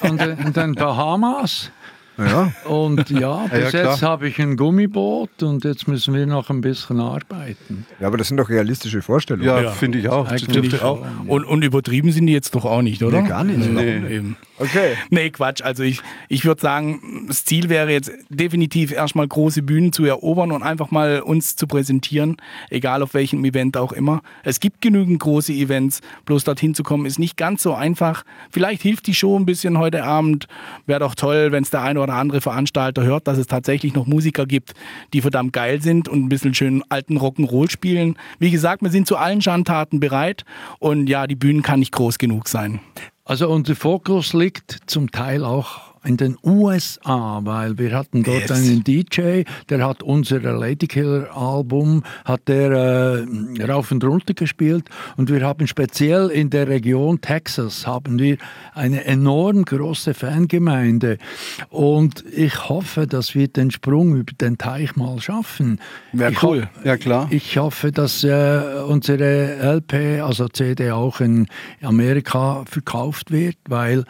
und, 0.00 0.20
und 0.20 0.56
den 0.56 0.74
Bahamas. 0.74 1.70
Ja. 2.18 2.52
Und 2.64 3.10
ja, 3.10 3.46
bis 3.46 3.72
ja, 3.72 3.90
jetzt 3.90 4.02
habe 4.02 4.28
ich 4.28 4.40
ein 4.40 4.56
Gummiboot 4.56 5.42
und 5.42 5.64
jetzt 5.64 5.86
müssen 5.88 6.14
wir 6.14 6.26
noch 6.26 6.50
ein 6.50 6.60
bisschen 6.60 7.00
arbeiten. 7.00 7.86
Ja, 8.00 8.06
aber 8.06 8.16
das 8.16 8.28
sind 8.28 8.38
doch 8.38 8.48
realistische 8.48 9.02
Vorstellungen. 9.02 9.46
Ja, 9.46 9.60
ja. 9.60 9.70
finde 9.70 9.98
ich 9.98 10.08
auch. 10.08 10.28
Find 10.28 10.56
ich 10.56 10.82
auch. 10.82 11.04
Und, 11.26 11.44
und, 11.44 11.62
übertrieben 11.62 12.12
sind 12.12 12.26
die 12.26 12.32
jetzt 12.32 12.54
doch 12.54 12.64
auch 12.64 12.82
nicht, 12.82 13.02
oder? 13.02 13.22
Nee, 13.22 13.28
gar 13.28 13.44
nicht. 13.44 13.58
Nee. 13.58 13.98
Nee. 13.98 14.22
Okay. 14.58 14.94
Nee, 15.10 15.30
Quatsch. 15.30 15.62
Also 15.62 15.82
ich, 15.82 16.00
ich 16.28 16.44
würde 16.44 16.60
sagen, 16.60 17.26
das 17.28 17.44
Ziel 17.44 17.68
wäre 17.68 17.90
jetzt 17.92 18.10
definitiv 18.30 18.92
erstmal 18.92 19.28
große 19.28 19.62
Bühnen 19.62 19.92
zu 19.92 20.04
erobern 20.04 20.52
und 20.52 20.62
einfach 20.62 20.90
mal 20.90 21.20
uns 21.20 21.56
zu 21.56 21.66
präsentieren, 21.66 22.36
egal 22.70 23.02
auf 23.02 23.14
welchem 23.14 23.44
Event 23.44 23.76
auch 23.76 23.92
immer. 23.92 24.22
Es 24.44 24.60
gibt 24.60 24.80
genügend 24.80 25.20
große 25.20 25.52
Events, 25.52 26.00
bloß 26.24 26.44
dorthin 26.44 26.74
zu 26.74 26.82
kommen 26.82 27.04
ist 27.04 27.18
nicht 27.18 27.36
ganz 27.36 27.62
so 27.62 27.74
einfach. 27.74 28.24
Vielleicht 28.50 28.82
hilft 28.82 29.06
die 29.06 29.14
Show 29.14 29.38
ein 29.38 29.46
bisschen 29.46 29.78
heute 29.78 30.04
Abend. 30.04 30.46
Wäre 30.86 31.00
doch 31.00 31.14
toll, 31.14 31.52
wenn 31.52 31.62
es 31.62 31.70
der 31.70 31.82
eine 31.82 32.00
oder 32.00 32.05
andere 32.14 32.40
Veranstalter 32.40 33.02
hört, 33.02 33.26
dass 33.26 33.38
es 33.38 33.46
tatsächlich 33.46 33.94
noch 33.94 34.06
Musiker 34.06 34.46
gibt, 34.46 34.74
die 35.12 35.20
verdammt 35.20 35.52
geil 35.52 35.82
sind 35.82 36.08
und 36.08 36.24
ein 36.24 36.28
bisschen 36.28 36.54
schön 36.54 36.82
alten 36.88 37.18
Rock'n'Roll 37.18 37.70
spielen. 37.70 38.16
Wie 38.38 38.50
gesagt, 38.50 38.82
wir 38.82 38.90
sind 38.90 39.06
zu 39.06 39.16
allen 39.16 39.42
Schandtaten 39.42 40.00
bereit 40.00 40.44
und 40.78 41.08
ja, 41.08 41.26
die 41.26 41.36
Bühnen 41.36 41.62
kann 41.62 41.80
nicht 41.80 41.92
groß 41.92 42.18
genug 42.18 42.48
sein. 42.48 42.80
Also 43.24 43.48
unser 43.48 43.74
Fokus 43.74 44.32
liegt 44.34 44.78
zum 44.86 45.10
Teil 45.10 45.44
auch 45.44 45.95
in 46.06 46.16
den 46.16 46.36
USA, 46.42 47.40
weil 47.42 47.78
wir 47.78 47.96
hatten 47.96 48.22
dort 48.22 48.48
yes. 48.48 48.52
einen 48.52 48.84
DJ, 48.84 49.42
der 49.68 49.86
hat 49.86 50.02
unser 50.02 50.40
Ladykiller 50.40 51.36
Album, 51.36 52.02
hat 52.24 52.48
der 52.48 52.70
äh, 52.70 53.62
rauf 53.64 53.90
und 53.90 54.04
runter 54.04 54.34
gespielt 54.34 54.88
und 55.16 55.30
wir 55.30 55.44
haben 55.44 55.66
speziell 55.66 56.28
in 56.28 56.50
der 56.50 56.68
Region 56.68 57.20
Texas 57.20 57.86
haben 57.86 58.18
wir 58.18 58.36
eine 58.74 59.04
enorm 59.04 59.64
große 59.64 60.14
Fangemeinde 60.14 61.18
und 61.70 62.24
ich 62.32 62.68
hoffe, 62.68 63.06
dass 63.06 63.34
wir 63.34 63.48
den 63.48 63.70
Sprung 63.70 64.16
über 64.16 64.32
den 64.40 64.58
Teich 64.58 64.96
mal 64.96 65.20
schaffen. 65.20 65.80
Wäre 66.12 66.34
cool. 66.42 66.68
Ja 66.84 66.96
klar. 66.96 67.28
Ich 67.30 67.58
hoffe, 67.58 67.92
dass 67.92 68.22
äh, 68.24 68.60
unsere 68.86 69.76
LP, 69.76 70.22
also 70.22 70.48
CD 70.48 70.90
auch 70.90 71.20
in 71.20 71.46
Amerika 71.82 72.64
verkauft 72.66 73.30
wird, 73.30 73.56
weil 73.68 74.04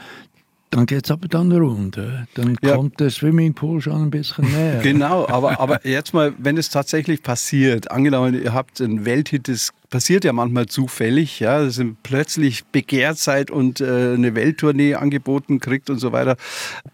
dann 0.77 0.87
geht 0.87 1.07
es 1.07 1.11
aber 1.11 1.27
dann 1.29 1.51
runter. 1.53 2.27
Dann 2.35 2.57
ja. 2.63 2.77
kommt 2.77 3.01
der 3.01 3.11
Swimmingpool 3.11 3.81
schon 3.81 4.03
ein 4.03 4.11
bisschen 4.11 4.45
näher. 4.51 4.81
Genau, 4.83 5.27
aber, 5.27 5.59
aber 5.59 5.87
jetzt 5.87 6.13
mal, 6.13 6.35
wenn 6.39 6.59
es 6.59 6.69
tatsächlich 6.69 7.23
passiert, 7.23 7.91
angenommen, 7.91 8.41
ihr 8.41 8.53
habt 8.53 8.81
ein 8.81 9.05
Welthit 9.05 9.49
des 9.49 9.73
passiert 9.91 10.25
ja 10.25 10.33
manchmal 10.33 10.67
zufällig, 10.67 11.41
ja, 11.41 11.63
dass 11.63 11.79
ihr 11.79 11.95
plötzlich 12.03 12.65
begehrt 12.67 13.19
seid 13.19 13.51
und 13.51 13.81
äh, 13.81 14.15
eine 14.15 14.35
Welttournee 14.35 14.95
angeboten 14.95 15.61
kriegt 15.61 15.91
und 15.91 15.99
so 15.99 16.13
weiter. 16.13 16.37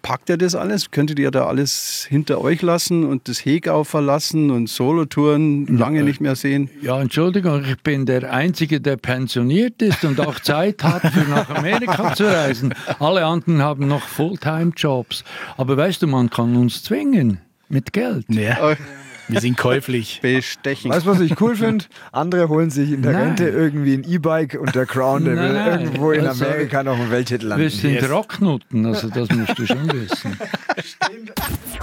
Packt 0.02 0.28
ihr 0.28 0.37
das 0.37 0.55
alles? 0.55 0.90
Könntet 0.90 1.18
ihr 1.18 1.31
da 1.31 1.46
alles 1.46 2.07
hinter 2.09 2.40
euch 2.40 2.62
lassen 2.62 3.05
und 3.05 3.28
das 3.28 3.44
Hegau 3.44 3.85
verlassen 3.85 4.50
und 4.50 4.68
Solotouren 4.68 5.66
lange 5.66 5.98
ja, 5.98 6.05
nicht 6.05 6.20
mehr 6.20 6.37
sehen? 6.37 6.70
Ja, 6.81 7.00
Entschuldigung, 7.00 7.64
ich 7.64 7.81
bin 7.83 8.07
der 8.07 8.33
Einzige, 8.33 8.81
der 8.81 8.96
pensioniert 8.96 9.83
ist 9.83 10.05
und 10.05 10.20
auch 10.20 10.40
Zeit 10.40 10.83
hat, 10.83 11.02
für 11.12 11.28
nach 11.28 11.50
Amerika 11.50 12.14
zu 12.14 12.24
reisen. 12.24 12.74
Alle 12.98 13.24
anderen 13.24 13.62
haben 13.62 13.88
noch 13.88 14.07
Fulltime-Jobs. 14.07 15.24
Aber 15.57 15.76
weißt 15.76 16.02
du, 16.02 16.07
man 16.07 16.31
kann 16.31 16.57
uns 16.57 16.83
zwingen 16.83 17.38
mit 17.68 17.92
Geld. 17.92 18.26
Ja. 18.28 18.76
Wir 19.29 19.41
sind 19.41 19.57
käuflich. 19.57 20.21
Bestechen. 20.23 20.91
Weißt 20.91 21.07
du, 21.07 21.11
was 21.11 21.21
ich 21.21 21.41
cool 21.41 21.57
finde? 21.57 21.85
Andere 22.13 22.49
holen 22.49 22.71
sich 22.71 22.93
in 22.93 23.03
der 23.03 23.13
nein. 23.13 23.29
Rente 23.29 23.49
irgendwie 23.49 23.95
ein 23.95 24.05
E-Bike 24.05 24.59
und 24.61 24.75
der 24.75 24.87
Crown, 24.87 25.25
der 25.25 25.35
nein, 25.35 25.45
will 25.45 25.53
nein. 25.55 25.81
irgendwo 25.81 26.13
in 26.13 26.27
also, 26.27 26.45
Amerika 26.45 26.83
noch 26.83 26.99
einen 26.99 27.11
Welthit 27.11 27.43
landen. 27.43 27.63
Wir 27.63 27.71
sind 27.71 27.95
yes. 27.95 28.11
Rocknutten, 28.11 28.87
also 28.87 29.09
das 29.09 29.29
musst 29.31 29.59
du 29.59 29.67
schon 29.67 29.93
wissen. 29.93 30.39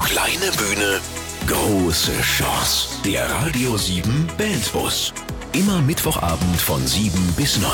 Kleine 0.03 0.51
Bühne, 0.57 0.99
große 1.47 2.11
Chance. 2.21 2.89
Der 3.05 3.29
Radio 3.29 3.77
7 3.77 4.27
Bandbus. 4.37 5.13
Immer 5.53 5.81
Mittwochabend 5.81 6.61
von 6.61 6.85
7 6.85 7.11
bis 7.35 7.59
9. 7.59 7.71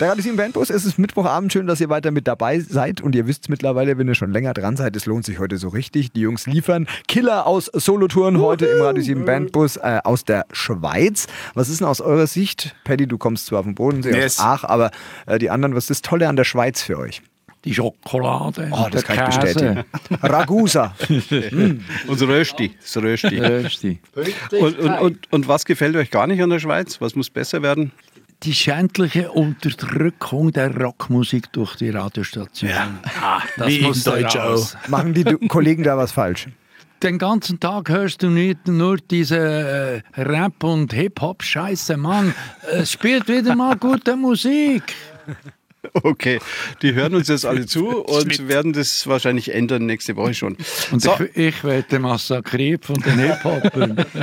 Der 0.00 0.08
Radio 0.08 0.24
7 0.24 0.36
Bandbus, 0.36 0.70
es 0.70 0.84
ist 0.84 0.98
Mittwochabend. 0.98 1.52
Schön, 1.52 1.68
dass 1.68 1.80
ihr 1.80 1.88
weiter 1.88 2.10
mit 2.10 2.26
dabei 2.26 2.58
seid. 2.58 3.00
Und 3.00 3.14
ihr 3.14 3.28
wisst 3.28 3.48
mittlerweile, 3.48 3.96
wenn 3.96 4.08
ihr 4.08 4.16
schon 4.16 4.32
länger 4.32 4.52
dran 4.52 4.76
seid, 4.76 4.96
es 4.96 5.06
lohnt 5.06 5.24
sich 5.24 5.38
heute 5.38 5.56
so 5.56 5.68
richtig. 5.68 6.10
Die 6.10 6.20
Jungs 6.20 6.48
liefern 6.48 6.88
Killer 7.06 7.46
aus 7.46 7.66
Solotouren 7.72 8.40
heute 8.40 8.66
im 8.66 8.82
Radio 8.82 9.04
7 9.04 9.24
Bandbus 9.24 9.76
äh, 9.76 10.00
aus 10.02 10.24
der 10.24 10.46
Schweiz. 10.50 11.28
Was 11.54 11.68
ist 11.68 11.80
denn 11.80 11.86
aus 11.86 12.00
eurer 12.00 12.26
Sicht? 12.26 12.74
Paddy, 12.82 13.06
du 13.06 13.18
kommst 13.18 13.46
zwar 13.46 13.60
auf 13.60 13.66
dem 13.66 13.76
Bodensee 13.76 14.10
yes. 14.10 14.40
aus 14.40 14.44
Ach, 14.44 14.64
aber 14.64 14.90
äh, 15.26 15.38
die 15.38 15.50
anderen, 15.50 15.76
was 15.76 15.84
ist 15.84 15.90
das 15.90 16.02
Tolle 16.02 16.28
an 16.28 16.34
der 16.34 16.44
Schweiz 16.44 16.82
für 16.82 16.98
euch? 16.98 17.22
Die 17.64 17.72
Schokolade. 17.72 18.68
Oh, 18.72 18.88
das 18.90 19.04
kann 19.04 19.30
ich 19.30 19.38
bestätigen. 19.38 19.84
Ragusa. 20.22 20.94
mm. 21.08 21.80
Und 22.08 22.20
das 22.20 22.22
Rösti. 22.22 22.76
Das 22.80 22.96
Rösti. 22.96 23.38
Rösti. 23.38 24.00
Und, 24.58 24.78
und, 24.78 25.00
und, 25.00 25.32
und 25.32 25.48
was 25.48 25.64
gefällt 25.64 25.94
euch 25.94 26.10
gar 26.10 26.26
nicht 26.26 26.42
an 26.42 26.50
der 26.50 26.58
Schweiz? 26.58 27.00
Was 27.00 27.14
muss 27.14 27.30
besser 27.30 27.62
werden? 27.62 27.92
Die 28.44 28.54
schändliche 28.54 29.30
Unterdrückung 29.32 30.52
der 30.52 30.74
Rockmusik 30.76 31.52
durch 31.52 31.76
die 31.76 31.90
Radiostation. 31.90 32.70
Ja. 32.70 32.88
Ah, 33.20 33.40
das 33.56 33.68
Wie 33.68 33.80
muss 33.82 34.04
Deutsch 34.04 34.36
auch. 34.36 34.88
Machen 34.88 35.14
die 35.14 35.24
Kollegen 35.48 35.82
da 35.82 35.96
was 35.96 36.12
falsch? 36.12 36.48
Den 37.02 37.18
ganzen 37.18 37.60
Tag 37.60 37.90
hörst 37.90 38.22
du 38.22 38.30
nicht 38.30 38.66
nur 38.66 38.96
diese 38.96 40.02
äh, 40.16 40.20
Rap- 40.20 40.64
und 40.64 40.92
Hip-Hop-Scheiße, 40.92 41.96
Mann. 41.96 42.34
Es 42.70 42.92
spielt 42.92 43.28
wieder 43.28 43.54
mal 43.54 43.76
gute 43.76 44.16
Musik. 44.16 44.94
Okay, 45.92 46.38
die 46.82 46.94
hören 46.94 47.14
uns 47.14 47.28
jetzt 47.28 47.46
alle 47.46 47.66
zu 47.66 47.88
und 48.04 48.48
werden 48.48 48.72
das 48.72 49.06
wahrscheinlich 49.06 49.54
ändern 49.54 49.86
nächste 49.86 50.16
Woche 50.16 50.34
schon. 50.34 50.56
Und 50.90 51.02
so. 51.02 51.14
ich, 51.34 51.36
ich 51.36 51.64
werde 51.64 51.98
massakriert 51.98 52.84
von 52.84 52.96
den 52.96 53.18
Hip-Hopern. 53.18 54.04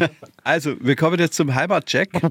Also, 0.43 0.73
wir 0.79 0.95
kommen 0.95 1.19
jetzt 1.19 1.35
zum 1.35 1.53
Heimatcheck. 1.53 2.09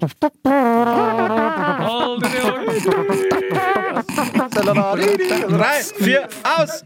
Drei, 5.49 5.83
vier, 5.97 6.29
aus! 6.43 6.83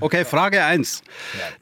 Okay, 0.00 0.24
Frage 0.24 0.64
1. 0.64 1.02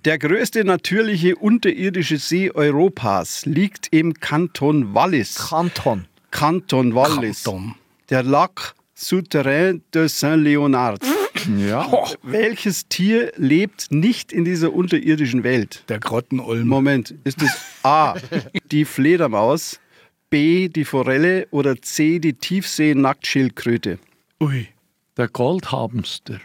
Der 0.05 0.19
größte 0.19 0.65
natürliche 0.65 1.35
unterirdische 1.35 2.19
See 2.19 2.51
Europas 2.53 3.45
liegt 3.45 3.89
im 3.91 4.15
Kanton 4.15 4.95
Wallis. 4.95 5.49
Kanton. 5.49 6.07
Kanton 6.31 6.95
Wallis. 6.95 7.45
Kanton. 7.45 7.75
Der 8.11 8.23
Lac 8.23 8.75
Souterrain 8.99 9.83
de 9.93 10.09
Saint-Léonard. 10.09 11.05
Ja. 11.59 11.87
Welches 12.23 12.89
Tier 12.89 13.31
lebt 13.37 13.93
nicht 13.93 14.33
in 14.33 14.47
dieser 14.47 14.73
unterirdischen 14.73 15.45
Welt? 15.45 15.85
Der 15.89 16.01
Grottenolm. 16.01 16.67
Moment, 16.67 17.15
ist 17.25 17.43
es 17.43 17.53
A, 17.83 18.15
die 18.73 18.87
Fledermaus, 18.87 19.79
B, 20.31 20.69
die 20.69 20.87
Forelle 20.87 21.47
oder 21.51 21.81
C, 21.81 22.19
die 22.19 22.33
Tiefsee-Nacktschildkröte? 22.33 23.99
Ui. 24.41 24.69
Der 25.19 25.29
Goldhamster. 25.29 26.41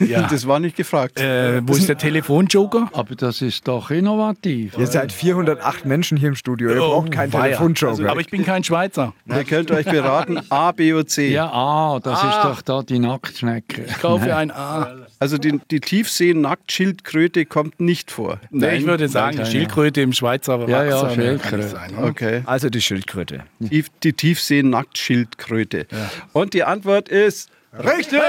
Ja. 0.00 0.28
Das 0.30 0.46
war 0.46 0.60
nicht 0.60 0.76
gefragt. 0.76 1.18
äh, 1.20 1.60
wo 1.66 1.74
ist 1.74 1.88
der 1.88 1.96
Telefonjoker? 1.98 2.90
Aber 2.92 3.14
das 3.14 3.42
ist 3.42 3.66
doch 3.66 3.90
innovativ. 3.90 4.76
Ihr 4.78 4.86
seid 4.86 5.10
408 5.12 5.84
Menschen 5.86 6.16
hier 6.18 6.28
im 6.28 6.34
Studio. 6.34 6.70
Ihr 6.70 6.76
braucht 6.76 7.10
keinen 7.10 7.32
weia. 7.32 7.56
Telefonjoker. 7.56 8.10
Aber 8.10 8.20
ich 8.20 8.28
bin 8.28 8.44
kein 8.44 8.62
Schweizer. 8.62 9.14
Ihr 9.26 9.44
könnt 9.44 9.70
euch 9.70 9.86
beraten, 9.86 10.38
A, 10.50 10.72
B 10.72 10.92
oder 10.92 11.06
C. 11.06 11.30
Ja, 11.32 11.46
ah, 11.52 11.98
das 12.02 12.22
ist 12.22 12.38
doch 12.44 12.62
da 12.62 12.82
die 12.82 12.98
Nacktschnecke. 12.98 13.84
Ich 13.86 13.98
kaufe 14.00 14.34
ein 14.36 14.50
A. 14.50 14.94
Also 15.18 15.38
die, 15.38 15.60
die 15.70 15.80
Tiefsee-Nacktschildkröte 15.80 17.46
kommt 17.46 17.80
nicht 17.80 18.10
vor. 18.10 18.38
Nee, 18.50 18.76
ich 18.76 18.86
würde 18.86 19.08
sagen, 19.08 19.38
die. 19.38 19.46
Schildkröte 19.50 20.00
im 20.02 20.12
Schweizer 20.12 20.68
Ja, 20.68 20.84
ja, 20.84 21.00
kann 21.00 21.14
Schildkröte. 21.14 21.56
nicht 21.56 21.70
sein? 21.70 21.94
Okay. 22.00 22.42
also 22.46 22.70
die 22.70 22.80
Schildkröte. 22.80 23.44
Die, 23.58 23.84
die 24.02 24.12
Tiefsee-Nacktschildkröte. 24.12 25.86
Und 26.32 26.54
die 26.54 26.62
Antwort 26.64 27.08
ist 27.08 27.50
richtig! 27.72 28.20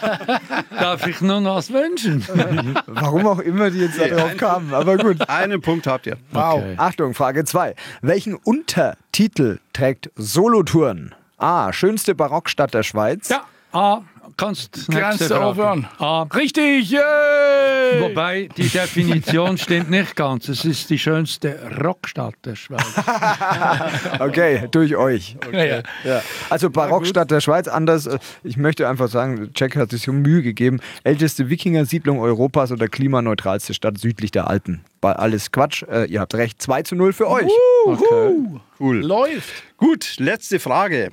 Darf 0.70 1.06
ich 1.06 1.20
nur 1.20 1.40
noch 1.40 1.56
was 1.56 1.72
wünschen? 1.72 2.24
Warum 2.86 3.26
auch 3.26 3.38
immer 3.38 3.70
die 3.70 3.80
jetzt 3.80 3.98
da 4.00 4.08
drauf 4.08 4.36
kamen, 4.36 4.72
aber 4.74 4.96
gut. 4.96 5.28
Einen 5.28 5.60
Punkt 5.60 5.86
habt 5.86 6.06
ihr. 6.06 6.16
Wow. 6.30 6.54
Okay. 6.54 6.74
Achtung, 6.76 7.14
Frage 7.14 7.44
2. 7.44 7.74
Welchen 8.00 8.34
Untertitel 8.34 9.58
trägt 9.72 10.10
Solotouren? 10.16 11.14
A. 11.38 11.72
Schönste 11.72 12.14
Barockstadt 12.14 12.72
der 12.72 12.82
Schweiz. 12.82 13.28
Ja, 13.28 13.44
A, 13.72 14.02
kannst 14.36 14.86
du 14.90 15.34
aufhören? 15.40 15.86
A. 15.98 16.22
Richtig! 16.24 16.90
Yay! 16.90 18.00
Wobei 18.00 18.48
die 18.54 18.68
Definition 18.68 19.56
stimmt 19.56 19.90
nicht 19.90 20.14
ganz. 20.14 20.48
Es 20.48 20.66
ist 20.66 20.90
die 20.90 20.98
schönste 20.98 21.58
Rockstadt 21.82 22.34
der 22.44 22.54
Schweiz. 22.54 22.84
Okay, 24.18 24.68
durch 24.70 24.96
euch. 24.96 25.36
Ja, 25.52 25.64
ja. 25.64 25.82
Ja. 26.04 26.22
Also 26.50 26.70
Barockstadt 26.70 27.30
der 27.30 27.40
Schweiz, 27.40 27.66
anders, 27.66 28.08
ich 28.44 28.56
möchte 28.56 28.88
einfach 28.88 29.08
sagen, 29.08 29.50
Jack 29.56 29.76
hat 29.76 29.90
sich 29.90 30.02
so 30.02 30.12
Mühe 30.12 30.42
gegeben, 30.42 30.80
älteste 31.02 31.48
Wikingersiedlung 31.48 32.20
Europas 32.20 32.72
oder 32.72 32.88
klimaneutralste 32.88 33.74
Stadt 33.74 33.98
südlich 33.98 34.30
der 34.30 34.48
Alpen. 34.48 34.84
Alles 35.00 35.50
Quatsch, 35.50 35.82
äh, 35.84 36.04
ihr 36.06 36.20
habt 36.20 36.34
recht, 36.34 36.60
2 36.62 36.82
zu 36.82 36.94
0 36.94 37.12
für 37.12 37.28
euch. 37.28 37.50
Okay. 37.86 38.34
Cool. 38.78 38.98
Läuft. 38.98 39.62
Gut, 39.76 40.16
letzte 40.18 40.60
Frage. 40.60 41.10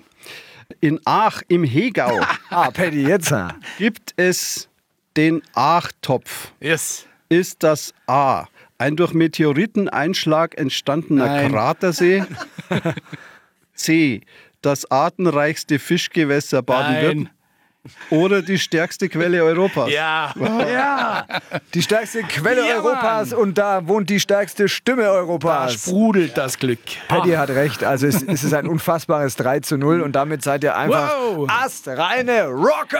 In 0.82 1.00
Aach 1.06 1.42
im 1.48 1.64
Hegau 1.64 2.20
Ah, 2.50 2.72
Paddy, 2.72 3.04
jetzt. 3.08 3.32
äh. 3.32 3.48
gibt 3.78 4.14
es 4.18 4.70
den 5.18 5.42
Aachtopf. 5.54 6.54
Yes. 6.60 7.06
Ist 7.30 7.64
das 7.64 7.94
A. 8.08 8.46
Ein 8.78 8.96
durch 8.96 9.14
Meteoriteneinschlag 9.14 10.58
entstandener 10.58 11.26
Nein. 11.26 11.52
Kratersee? 11.52 12.24
C. 13.74 14.22
Das 14.62 14.90
artenreichste 14.90 15.80
Fischgewässer 15.80 16.62
Baden-Württemberg? 16.62 17.34
Oder 18.10 18.42
die 18.42 18.60
stärkste 18.60 19.08
Quelle 19.08 19.42
Europas? 19.44 19.90
Ja. 19.90 20.34
Ja, 20.38 21.26
die 21.74 21.82
stärkste 21.82 22.24
Quelle 22.24 22.68
Ja, 22.68 22.76
Europas 22.76 23.32
Mann. 23.32 23.40
und 23.40 23.58
da 23.58 23.88
wohnt 23.88 24.10
die 24.10 24.20
stärkste 24.20 24.68
Stimme 24.68 25.04
Da 25.04 25.12
Europas. 25.12 25.74
sprudelt 25.74 26.38
das 26.38 26.58
Glück. 26.60 26.80
Paddy 27.08 27.32
hat 27.32 27.50
recht, 27.50 27.84
also 27.84 28.06
es, 28.08 28.22
es 28.22 28.44
ist 28.44 28.54
ein 28.54 28.68
unfassbares 28.68 29.38
3 29.38 29.62
zu 29.62 29.78
0 29.78 30.02
und 30.02 30.12
damit 30.14 30.44
seid 30.44 30.64
ihr 30.64 30.76
einfach 30.76 31.10
Wow. 31.36 31.50
astreine 31.50 32.48
Rocker! 32.48 33.00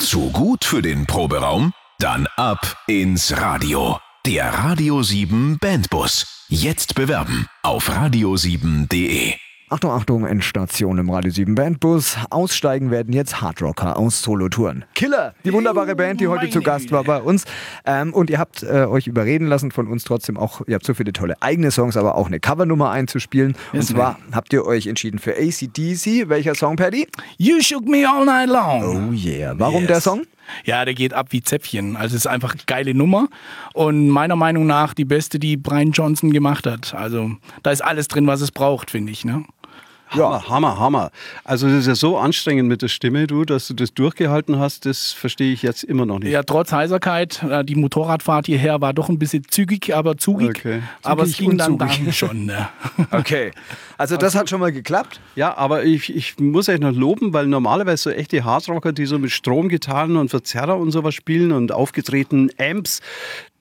Zu 0.00 0.30
gut 0.30 0.64
für 0.64 0.82
den 0.82 1.06
Proberaum? 1.06 1.72
Dann 1.98 2.26
ab 2.36 2.76
ins 2.86 3.36
Radio. 3.40 3.98
Der 4.26 4.52
Radio 4.52 5.02
7 5.02 5.58
Bandbus. 5.58 6.44
Jetzt 6.48 6.94
bewerben 6.94 7.46
auf 7.62 7.88
radio7.de. 7.90 9.34
Achtung, 9.70 9.90
Achtung, 9.90 10.24
Endstation 10.26 10.96
im 10.96 11.10
Radio 11.10 11.30
7 11.30 11.54
Bandbus. 11.54 12.16
Aussteigen 12.30 12.90
werden 12.90 13.12
jetzt 13.12 13.42
Hardrocker 13.42 13.98
aus 13.98 14.22
Solotouren. 14.22 14.86
Killer, 14.94 15.34
die 15.44 15.52
wunderbare 15.52 15.94
Band, 15.94 16.22
die 16.22 16.28
heute 16.28 16.48
zu 16.48 16.62
Gast 16.62 16.90
war 16.90 17.04
bei 17.04 17.20
uns. 17.20 17.44
Ähm, 17.84 18.14
und 18.14 18.30
ihr 18.30 18.38
habt 18.38 18.62
äh, 18.62 18.86
euch 18.86 19.06
überreden 19.06 19.46
lassen 19.46 19.70
von 19.70 19.86
uns 19.88 20.04
trotzdem 20.04 20.38
auch, 20.38 20.62
ihr 20.66 20.74
habt 20.74 20.86
so 20.86 20.94
viele 20.94 21.12
tolle 21.12 21.34
eigene 21.42 21.70
Songs, 21.70 21.98
aber 21.98 22.14
auch 22.14 22.28
eine 22.28 22.40
Covernummer 22.40 22.90
einzuspielen. 22.90 23.56
Und 23.74 23.82
zwar 23.82 24.18
habt 24.32 24.54
ihr 24.54 24.64
euch 24.64 24.86
entschieden 24.86 25.18
für 25.18 25.32
ACDC. 25.34 26.30
Welcher 26.30 26.54
Song, 26.54 26.76
Paddy? 26.76 27.06
You 27.36 27.60
shook 27.60 27.86
me 27.86 28.08
all 28.08 28.24
night 28.24 28.48
long. 28.48 29.10
Oh 29.10 29.12
yeah. 29.12 29.52
Warum 29.58 29.80
Yes. 29.82 29.88
der 29.88 30.00
Song? 30.00 30.22
Ja, 30.64 30.86
der 30.86 30.94
geht 30.94 31.12
ab 31.12 31.26
wie 31.30 31.42
Zäpfchen. 31.42 31.94
Also 31.94 32.16
es 32.16 32.22
ist 32.22 32.26
einfach 32.26 32.52
eine 32.52 32.62
geile 32.66 32.94
Nummer 32.94 33.28
und 33.74 34.08
meiner 34.08 34.34
Meinung 34.34 34.66
nach 34.66 34.94
die 34.94 35.04
beste, 35.04 35.38
die 35.38 35.58
Brian 35.58 35.90
Johnson 35.92 36.30
gemacht 36.30 36.66
hat. 36.66 36.94
Also 36.94 37.32
da 37.62 37.70
ist 37.70 37.82
alles 37.84 38.08
drin, 38.08 38.26
was 38.26 38.40
es 38.40 38.50
braucht, 38.50 38.90
finde 38.90 39.12
ich. 39.12 39.26
Ne? 39.26 39.44
Hammer, 40.10 40.48
Hammer, 40.48 40.78
Hammer. 40.78 41.10
Also 41.44 41.68
das 41.68 41.80
ist 41.80 41.86
ja 41.86 41.94
so 41.94 42.18
anstrengend 42.18 42.68
mit 42.68 42.82
der 42.82 42.88
Stimme, 42.88 43.26
du, 43.26 43.44
dass 43.44 43.68
du 43.68 43.74
das 43.74 43.92
durchgehalten 43.94 44.58
hast, 44.58 44.86
das 44.86 45.12
verstehe 45.12 45.52
ich 45.52 45.62
jetzt 45.62 45.84
immer 45.84 46.06
noch 46.06 46.18
nicht. 46.18 46.30
Ja, 46.30 46.42
trotz 46.42 46.72
Heiserkeit, 46.72 47.42
äh, 47.42 47.64
die 47.64 47.74
Motorradfahrt 47.74 48.46
hierher 48.46 48.80
war 48.80 48.92
doch 48.92 49.08
ein 49.08 49.18
bisschen 49.18 49.44
zügig, 49.48 49.94
aber 49.94 50.16
zugig. 50.16 50.50
Okay. 50.50 50.82
Aber 51.02 51.24
es 51.24 51.32
Zügig 51.32 51.48
ging 51.48 51.58
dann, 51.58 51.78
dann 51.78 52.12
schon. 52.12 52.46
Ne? 52.46 52.68
Okay. 53.10 53.52
Also 53.96 54.16
das 54.16 54.34
hat 54.34 54.48
schon 54.48 54.60
mal 54.60 54.70
geklappt. 54.72 55.20
Ja, 55.34 55.56
aber 55.56 55.84
ich, 55.84 56.14
ich 56.14 56.38
muss 56.38 56.68
euch 56.68 56.78
noch 56.78 56.92
loben, 56.92 57.32
weil 57.32 57.46
normalerweise 57.46 58.04
so 58.04 58.10
echte 58.10 58.44
Hardrocker, 58.44 58.92
die 58.92 59.06
so 59.06 59.18
mit 59.18 59.30
Stromgitarren 59.30 60.16
und 60.16 60.28
Verzerrer 60.28 60.76
und 60.76 60.90
sowas 60.90 61.14
spielen 61.14 61.52
und 61.52 61.72
aufgetretenen 61.72 62.50
Amps, 62.58 63.00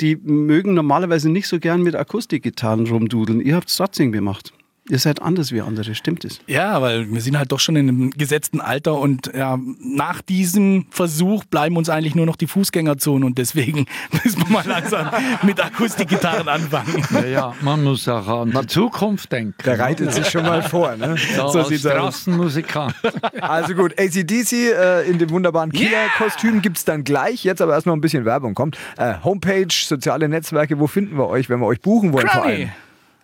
die 0.01 0.15
mögen 0.15 0.73
normalerweise 0.73 1.29
nicht 1.29 1.47
so 1.47 1.59
gern 1.59 1.81
mit 1.81 1.95
Akustikgitarren 1.95 2.87
rumdudeln. 2.87 3.41
Ihr 3.41 3.55
habt 3.55 3.69
es 3.69 3.77
trotzdem 3.77 4.11
gemacht. 4.11 4.53
Ihr 4.89 4.99
seid 4.99 5.21
anders 5.21 5.51
wie 5.51 5.61
andere, 5.61 5.95
stimmt 5.95 6.23
es? 6.23 6.39
Ja, 6.47 6.81
weil 6.81 7.11
wir 7.11 7.21
sind 7.21 7.37
halt 7.37 7.51
doch 7.51 7.59
schon 7.59 7.75
in 7.75 7.89
einem 7.89 8.09
gesetzten 8.11 8.61
Alter 8.61 8.97
und 8.99 9.31
ja, 9.35 9.59
nach 9.81 10.21
diesem 10.21 10.85
Versuch 10.91 11.43
bleiben 11.43 11.75
uns 11.75 11.89
eigentlich 11.89 12.15
nur 12.15 12.25
noch 12.25 12.37
die 12.37 12.47
Fußgängerzonen 12.47 13.23
und 13.23 13.37
deswegen 13.37 13.85
müssen 14.23 14.43
wir 14.43 14.49
mal 14.49 14.65
langsam 14.65 15.09
mit 15.43 15.63
Akustikgitarren 15.63 16.47
anfangen. 16.47 17.03
Ja, 17.11 17.25
ja, 17.25 17.53
man 17.61 17.83
muss 17.83 18.07
auch 18.07 18.27
an 18.27 18.51
die 18.51 18.67
Zukunft 18.67 19.31
denken. 19.31 19.55
Der 19.65 19.77
reitet 19.77 20.13
sich 20.13 20.27
schon 20.27 20.43
mal 20.43 20.63
vor. 20.63 20.95
Ne? 20.95 21.15
so 21.35 21.49
so 21.49 21.59
als 21.59 21.67
sieht's 21.69 21.85
aus. 21.85 21.93
Straßenmusikant. 21.93 22.95
Also 23.41 23.73
gut, 23.73 23.93
ACDC 23.99 24.51
äh, 24.53 25.09
in 25.09 25.17
dem 25.17 25.29
wunderbaren 25.29 25.71
Killer-Kostüm 25.71 26.61
gibt's 26.61 26.85
dann 26.85 27.03
gleich. 27.03 27.43
Jetzt 27.43 27.61
aber 27.61 27.73
erst 27.73 27.87
noch 27.87 27.93
ein 27.93 28.01
bisschen 28.01 28.25
Werbung 28.25 28.53
kommt. 28.53 28.77
Äh, 28.97 29.15
Homepage, 29.23 29.67
soziale 29.69 30.29
Netzwerke, 30.29 30.79
wo 30.79 30.87
finden 30.87 31.17
wir 31.17 31.27
euch, 31.27 31.49
wenn 31.49 31.59
wir 31.59 31.65
euch 31.65 31.81
buchen 31.81 32.13
wollen 32.13 32.27
vor 32.27 32.45
allem? 32.45 32.69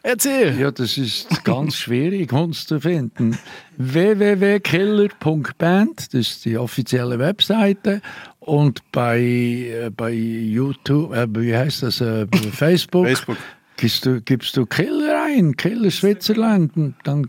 Erzähl. 0.06 0.60
Ja, 0.60 0.70
das 0.70 0.98
ist 0.98 1.46
ganz 1.46 1.78
schwierig, 1.78 2.34
uns 2.34 2.68
zu 2.68 2.82
finden. 2.82 3.38
www.killer.band, 3.78 6.14
das 6.14 6.20
ist 6.20 6.44
die 6.44 6.58
offizielle 6.58 7.20
Webseite. 7.20 8.02
Und 8.40 8.82
bei, 8.92 9.22
äh, 9.22 9.90
bei 9.96 10.12
YouTube, 10.12 11.16
äh, 11.16 11.26
wie 11.30 11.56
heißt 11.56 11.84
das, 11.84 12.02
äh, 12.02 12.28
Facebook, 12.52 13.06
Facebook. 13.06 13.38
Gibst, 13.78 14.06
du, 14.06 14.20
gibst 14.22 14.58
du 14.58 14.66
Killer 14.66 15.24
ein, 15.26 15.56
Killer 15.56 15.90
Switzerland, 15.90 16.76
und 16.76 16.96
dann, 17.06 17.24
äh, 17.24 17.28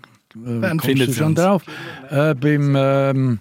Dann 0.61 0.79
kommst 0.79 0.87
findet 0.87 1.11
du 1.11 1.13
schon 1.13 1.27
uns. 1.29 1.41
drauf. 1.41 1.63
Äh, 2.11 2.35
beim, 2.35 2.75
ähm, 2.77 3.39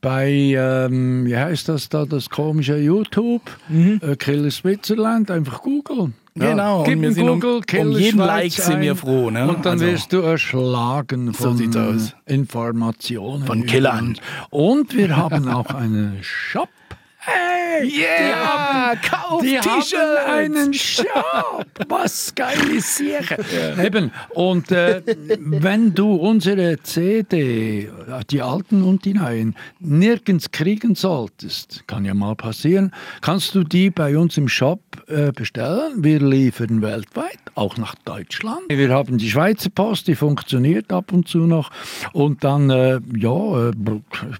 bei, 0.00 0.28
ähm, 0.28 1.24
wie 1.24 1.36
heißt 1.36 1.68
das 1.68 1.88
da, 1.88 2.04
das 2.04 2.28
komische 2.28 2.78
YouTube, 2.78 3.48
äh, 3.70 4.16
Killer 4.16 4.50
Switzerland, 4.50 5.30
einfach 5.30 5.62
googeln. 5.62 6.14
Genau, 6.34 6.84
Gib 6.84 6.96
und 6.96 7.02
wir 7.02 7.12
sind 7.12 7.28
um- 7.28 7.40
Google 7.40 7.56
um 7.56 7.62
Killer 7.66 7.98
jeden 7.98 8.18
Schweiz 8.18 8.26
Like 8.26 8.52
sind 8.52 8.80
wir 8.80 8.96
froh, 8.96 9.30
ne? 9.30 9.48
Und 9.48 9.66
dann 9.66 9.72
Also- 9.74 9.84
wirst 9.86 10.12
du 10.14 10.20
erschlagen 10.20 11.26
So 11.34 11.44
von 11.54 11.76
aus. 11.76 12.14
Informationen. 12.26 13.44
Von 13.44 13.66
Killern. 13.66 14.16
Und 14.50 14.96
wir 14.96 15.14
haben 15.16 15.48
auch 15.48 15.74
einen 15.74 16.18
Shop. 16.22 16.68
Hey, 17.24 17.88
Yeah, 17.88 18.96
kauf 18.96 19.42
die 19.42 19.56
haben 19.58 19.80
T-Shirts. 19.80 20.26
einen 20.26 20.74
Shop. 20.74 21.66
Was 21.88 22.34
geil 22.34 22.58
ist 22.76 22.98
hier. 22.98 23.20
Eben. 23.84 24.10
Und 24.30 24.72
äh, 24.72 25.02
wenn 25.38 25.94
du 25.94 26.14
unsere 26.14 26.82
CD, 26.82 27.88
die 28.30 28.42
alten 28.42 28.82
und 28.82 29.04
die 29.04 29.14
neuen, 29.14 29.54
nirgends 29.78 30.50
kriegen 30.50 30.96
solltest, 30.96 31.86
kann 31.86 32.04
ja 32.04 32.12
mal 32.14 32.34
passieren, 32.34 32.92
kannst 33.20 33.54
du 33.54 33.62
die 33.62 33.90
bei 33.90 34.16
uns 34.18 34.36
im 34.36 34.48
Shop 34.48 34.80
äh, 35.06 35.30
bestellen. 35.30 36.02
Wir 36.02 36.18
liefern 36.20 36.82
weltweit, 36.82 37.38
auch 37.54 37.76
nach 37.76 37.94
Deutschland. 38.04 38.62
Wir 38.68 38.90
haben 38.90 39.18
die 39.18 39.30
Schweizer 39.30 39.70
Post, 39.70 40.08
die 40.08 40.16
funktioniert 40.16 40.92
ab 40.92 41.12
und 41.12 41.28
zu 41.28 41.38
noch. 41.38 41.70
Und 42.12 42.42
dann, 42.42 42.68
äh, 42.70 42.98
ja, 43.16 43.68
äh, 43.68 43.72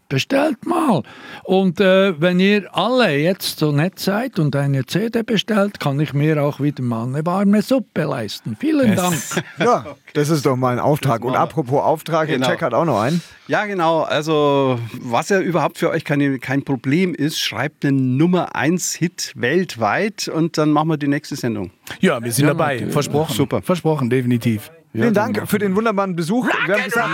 bestellt 0.09 0.67
mal. 0.67 1.03
Und 1.45 1.81
äh, 1.81 2.21
wenn 2.21 2.41
ihr 2.41 2.72
alle 2.73 3.17
jetzt 3.17 3.59
so 3.59 3.71
nett 3.73 3.99
seid 3.99 4.39
und 4.39 4.57
eine 4.57 4.87
CD 4.87 5.23
bestellt, 5.23 5.79
kann 5.81 6.01
ich 6.01 6.13
mir 6.15 6.43
auch 6.43 6.61
wieder 6.61 6.83
mal 6.83 7.05
eine 7.05 7.25
warme 7.27 7.63
Suppe 7.63 8.03
leisten. 8.05 8.57
Vielen 8.59 8.97
Dank. 8.97 9.15
Ja, 9.59 9.85
das 10.15 10.29
ist 10.31 10.47
doch 10.47 10.57
mal 10.57 10.73
ein 10.73 10.79
Auftrag. 10.81 11.25
Und 11.25 11.37
apropos 11.37 11.81
Auftrag, 11.83 12.29
Genau. 12.29 12.47
der 12.47 12.55
Jack 12.55 12.63
hat 12.63 12.75
auch 12.75 12.85
noch 12.85 13.01
einen. 13.01 13.23
Ja, 13.49 13.67
genau. 13.67 14.01
Also, 14.03 14.79
was 15.01 15.29
ja 15.29 15.41
überhaupt 15.41 15.79
für 15.79 15.91
euch 15.91 16.05
keine, 16.05 16.39
kein 16.39 16.65
Problem 16.65 17.15
ist, 17.15 17.39
schreibt 17.39 17.85
einen 17.85 18.17
Nummer 18.17 18.57
1 18.57 18.95
Hit 18.95 19.33
weltweit 19.37 20.29
und 20.29 20.59
dann 20.59 20.71
machen 20.71 20.89
wir 20.89 20.97
die 20.97 21.09
nächste 21.09 21.37
Sendung. 21.37 21.71
Ja, 22.01 22.23
wir 22.23 22.33
sind 22.33 22.47
dabei. 22.47 22.87
Versprochen. 22.89 23.35
Super. 23.37 23.63
Versprochen, 23.63 24.11
definitiv. 24.11 24.71
Vielen 24.93 25.15
Dank 25.15 25.49
für 25.49 25.59
den 25.59 25.75
wunderbaren 25.75 26.15
Besuch. 26.15 26.47
Wir 26.67 26.75
haben 26.75 26.85
gesagt, 26.85 27.09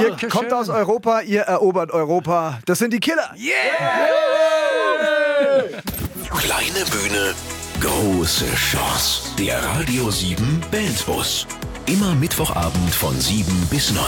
ihr 0.00 0.08
danke 0.10 0.28
kommt 0.28 0.52
aus 0.52 0.68
Europa, 0.68 1.22
ihr 1.22 1.42
erobert 1.42 1.90
Europa. 1.90 2.60
Das 2.66 2.78
sind 2.78 2.92
die 2.92 3.00
Killer. 3.00 3.34
Kleine 6.30 6.84
Bühne, 6.90 7.34
große 7.80 8.46
Chance. 8.54 9.34
Der 9.38 9.62
Radio 9.64 10.10
7 10.10 10.62
Bandbus. 10.70 11.46
Immer 11.86 12.14
Mittwochabend 12.14 12.94
von 12.94 13.18
7 13.18 13.46
bis 13.70 13.92
9. 13.92 14.04